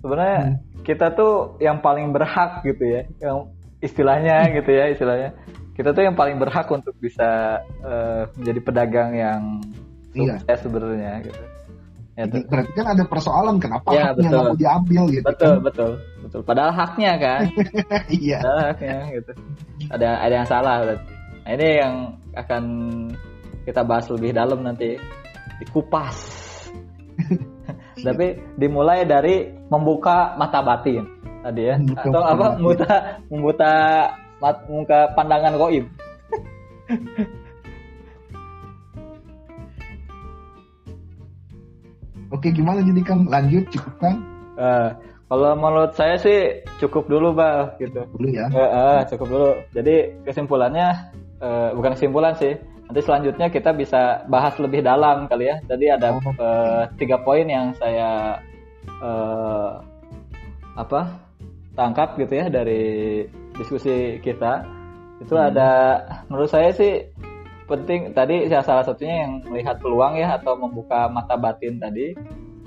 [0.02, 0.82] sebenarnya hmm.
[0.82, 5.30] kita tuh yang paling berhak gitu ya yang istilahnya gitu ya istilahnya
[5.78, 9.42] kita tuh yang paling berhak untuk bisa uh, menjadi pedagang yang
[10.10, 10.34] iya.
[10.34, 10.62] sukses iya.
[10.66, 11.42] sebenarnya gitu
[12.18, 15.22] Ya, Berarti kan ada persoalan kenapa ya, haknya nggak mau diambil gitu.
[15.22, 15.62] Betul kan?
[15.62, 15.92] betul
[16.26, 16.40] betul.
[16.42, 17.40] Padahal haknya kan.
[18.10, 18.38] iya.
[18.42, 19.32] Padahal haknya gitu.
[19.86, 21.12] Ada ada yang salah berarti.
[21.46, 21.94] Nah, ini yang
[22.34, 22.64] akan
[23.62, 24.98] kita bahas lebih dalam nanti
[25.62, 26.16] dikupas.
[28.10, 28.26] Tapi
[28.58, 31.06] dimulai dari membuka mata batin
[31.38, 32.94] tadi ya atau apa membuka
[33.30, 33.72] membuka
[34.38, 35.84] mat, muka pandangan goib.
[42.28, 43.24] Oke, gimana jadi Kang?
[43.24, 44.20] Lanjut cukup Kang?
[44.60, 44.92] Uh,
[45.32, 48.04] kalau menurut saya sih cukup dulu, Bang, gitu.
[48.16, 48.52] Dulu ya.
[48.52, 49.50] Uh, uh, cukup dulu.
[49.72, 52.56] Jadi kesimpulannya uh, bukan kesimpulan sih.
[52.88, 55.56] Nanti selanjutnya kita bisa bahas lebih dalam kali ya.
[55.68, 56.24] Jadi ada oh.
[56.40, 58.40] uh, tiga poin yang saya
[59.00, 59.80] uh,
[60.76, 61.27] apa
[61.78, 63.22] tangkap gitu ya dari
[63.54, 64.66] diskusi kita.
[65.22, 65.48] Itu hmm.
[65.54, 65.70] ada
[66.26, 67.06] menurut saya sih
[67.68, 72.16] penting tadi salah satunya yang melihat peluang ya atau membuka mata batin tadi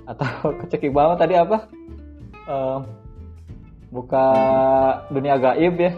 [0.05, 0.29] atau
[0.63, 1.57] kecekik banget tadi apa
[2.45, 2.79] uh,
[3.91, 4.27] buka
[5.11, 5.91] dunia gaib ya,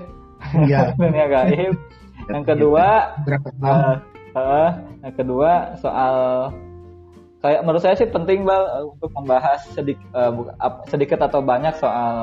[0.65, 0.81] ya.
[1.03, 1.75] dunia gaib
[2.33, 3.13] yang kedua
[3.61, 3.99] uh,
[4.33, 4.71] uh,
[5.03, 6.49] yang kedua soal
[7.43, 10.31] kayak menurut saya sih penting bal uh, untuk membahas sedik, uh,
[10.87, 12.15] sedikit atau banyak soal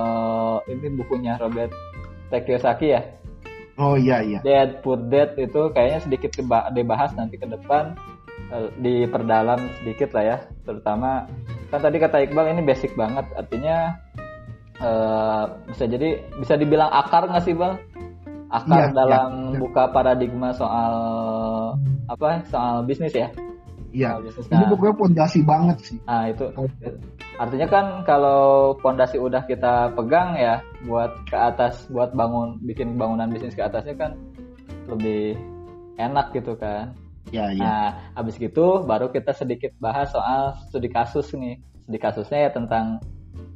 [0.64, 1.68] ini bukunya Robert
[2.32, 2.40] T.
[2.40, 3.04] Kiyosaki ya.
[3.76, 4.40] Oh iya iya.
[4.40, 6.40] Dead Poor Dead itu kayaknya sedikit
[6.72, 8.00] dibahas nanti ke depan
[8.48, 11.28] uh, diperdalam sedikit lah ya, terutama
[11.68, 14.00] kan tadi kata Iqbal ini basic banget artinya
[14.80, 17.76] uh, bisa jadi bisa dibilang akar nggak sih bal?
[18.50, 19.58] Akar ya, dalam ya, ya.
[19.60, 20.94] buka paradigma soal
[22.08, 23.28] apa soal bisnis ya?
[23.90, 24.22] Iya.
[24.22, 25.98] Ini pokoknya pondasi banget sih.
[26.06, 26.46] Nah itu
[27.40, 33.26] artinya kan kalau pondasi udah kita pegang ya buat ke atas buat bangun bikin bangunan
[33.32, 34.12] bisnis ke atasnya kan
[34.86, 35.34] lebih
[35.98, 36.94] enak gitu kan.
[37.30, 37.62] Ya, ya.
[37.62, 37.86] Nah,
[38.18, 41.58] habis gitu baru kita sedikit bahas soal studi kasus nih.
[41.86, 42.98] Studi kasusnya ya tentang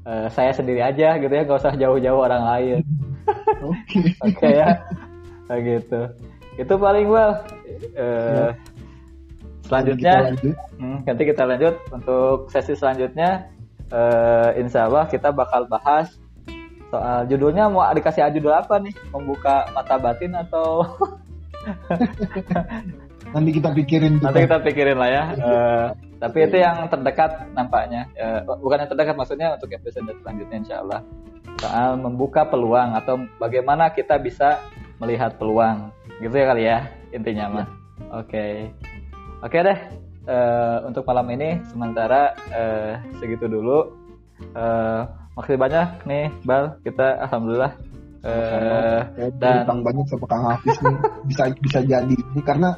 [0.07, 2.79] uh, saya sendiri aja gitu ya, gak usah jauh-jauh orang lain.
[3.67, 4.15] Oke.
[4.27, 4.69] Oke okay, ya.
[5.51, 6.01] Nah, gitu.
[6.55, 7.43] Itu paling well.
[7.99, 8.74] Uh, ya
[9.75, 10.15] selanjutnya
[10.79, 13.51] hmm, nanti kita lanjut untuk sesi selanjutnya.
[13.93, 16.09] Uh, insya Allah kita bakal bahas
[16.89, 18.95] soal judulnya mau dikasih judul apa nih?
[19.11, 20.87] Membuka mata batin atau
[23.35, 25.25] nanti kita pikirin nanti kita pikirin lah ya.
[25.37, 25.87] Uh,
[26.23, 28.07] tapi itu yang terdekat nampaknya.
[28.15, 31.01] Uh, bukan yang terdekat maksudnya untuk episode selanjutnya insya Allah.
[31.61, 34.63] Soal membuka peluang atau bagaimana kita bisa
[35.03, 35.91] melihat peluang.
[36.23, 36.79] Gitu ya kali ya
[37.11, 37.67] intinya mah ya.
[38.23, 38.27] oke.
[38.31, 38.94] okay.
[39.45, 39.79] Oke deh,
[40.25, 43.93] uh, untuk malam ini sementara uh, segitu dulu.
[44.57, 45.05] Uh,
[45.37, 46.81] makasih banyak nih, Bal.
[46.81, 47.77] Kita alhamdulillah
[48.25, 49.05] uh,
[49.37, 50.97] dan banyak sama Kang Hafiz nih
[51.29, 52.73] bisa bisa jadi ini karena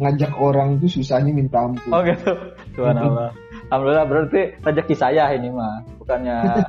[0.00, 1.92] ngajak orang itu susahnya minta ampun.
[1.92, 2.32] Oh gitu.
[2.80, 3.36] Allah.
[3.68, 6.64] Alhamdulillah berarti rezeki saya ini mah, bukannya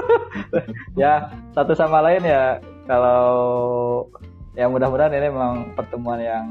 [1.00, 2.56] ya satu sama lain ya
[2.88, 3.36] kalau
[4.56, 6.46] ya mudah-mudahan ini memang pertemuan yang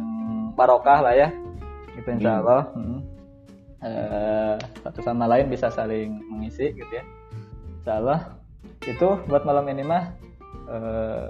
[0.54, 1.34] barokah lah ya
[1.98, 2.40] gitu insya hmm.
[2.44, 3.00] Allah hmm.
[3.84, 7.04] uh, satu sama lain bisa saling mengisi gitu ya
[7.82, 8.20] insya Allah
[8.86, 10.04] itu buat malam ini mah
[10.70, 11.28] uh,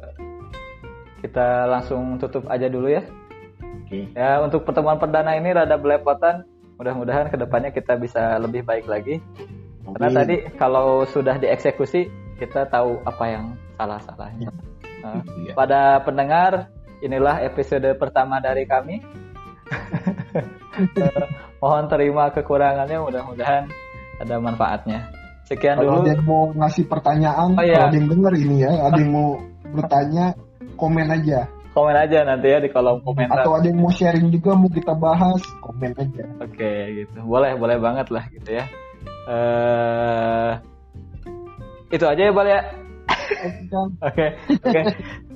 [1.21, 3.03] kita langsung tutup aja dulu ya
[3.85, 4.09] okay.
[4.15, 6.47] ya untuk pertemuan perdana ini rada belepotan
[6.81, 9.21] mudah-mudahan ke depannya kita bisa lebih baik lagi
[9.85, 9.93] okay.
[9.95, 12.09] karena tadi kalau sudah dieksekusi
[12.41, 13.45] kita tahu apa yang
[13.77, 14.49] salah-salahnya
[15.05, 15.53] nah, yeah.
[15.53, 16.73] pada pendengar
[17.05, 18.97] inilah episode pertama dari kami
[21.61, 23.63] mohon terima kekurangannya mudah-mudahan
[24.21, 25.09] ada manfaatnya.
[25.45, 26.01] Sekian kalau dulu.
[26.05, 27.75] ada yang mau ngasih pertanyaan oh, iya.
[27.75, 29.29] kalau ada yang denger ini ya ada yang mau
[29.73, 30.25] bertanya
[30.79, 31.39] komen aja.
[31.71, 33.43] Komen aja nanti ya di kolom komentar.
[33.43, 36.23] Atau ada yang mau sharing juga mau kita bahas komen aja.
[36.43, 37.19] Oke okay, gitu.
[37.23, 38.65] Boleh boleh banget lah gitu ya.
[39.27, 40.51] Uh,
[41.91, 42.61] itu aja ya bal ya?
[44.07, 44.79] Oke oke.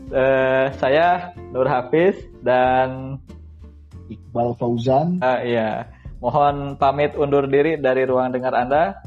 [0.05, 2.13] Eh, saya Nur Hafiz
[2.45, 3.17] dan
[4.09, 5.19] Iqbal Fauzan.
[5.21, 5.89] Uh, iya.
[6.23, 8.97] Mohon pamit undur diri dari ruang dengar Anda.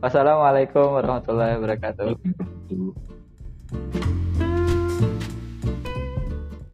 [0.00, 2.16] Wassalamualaikum warahmatullahi wabarakatuh.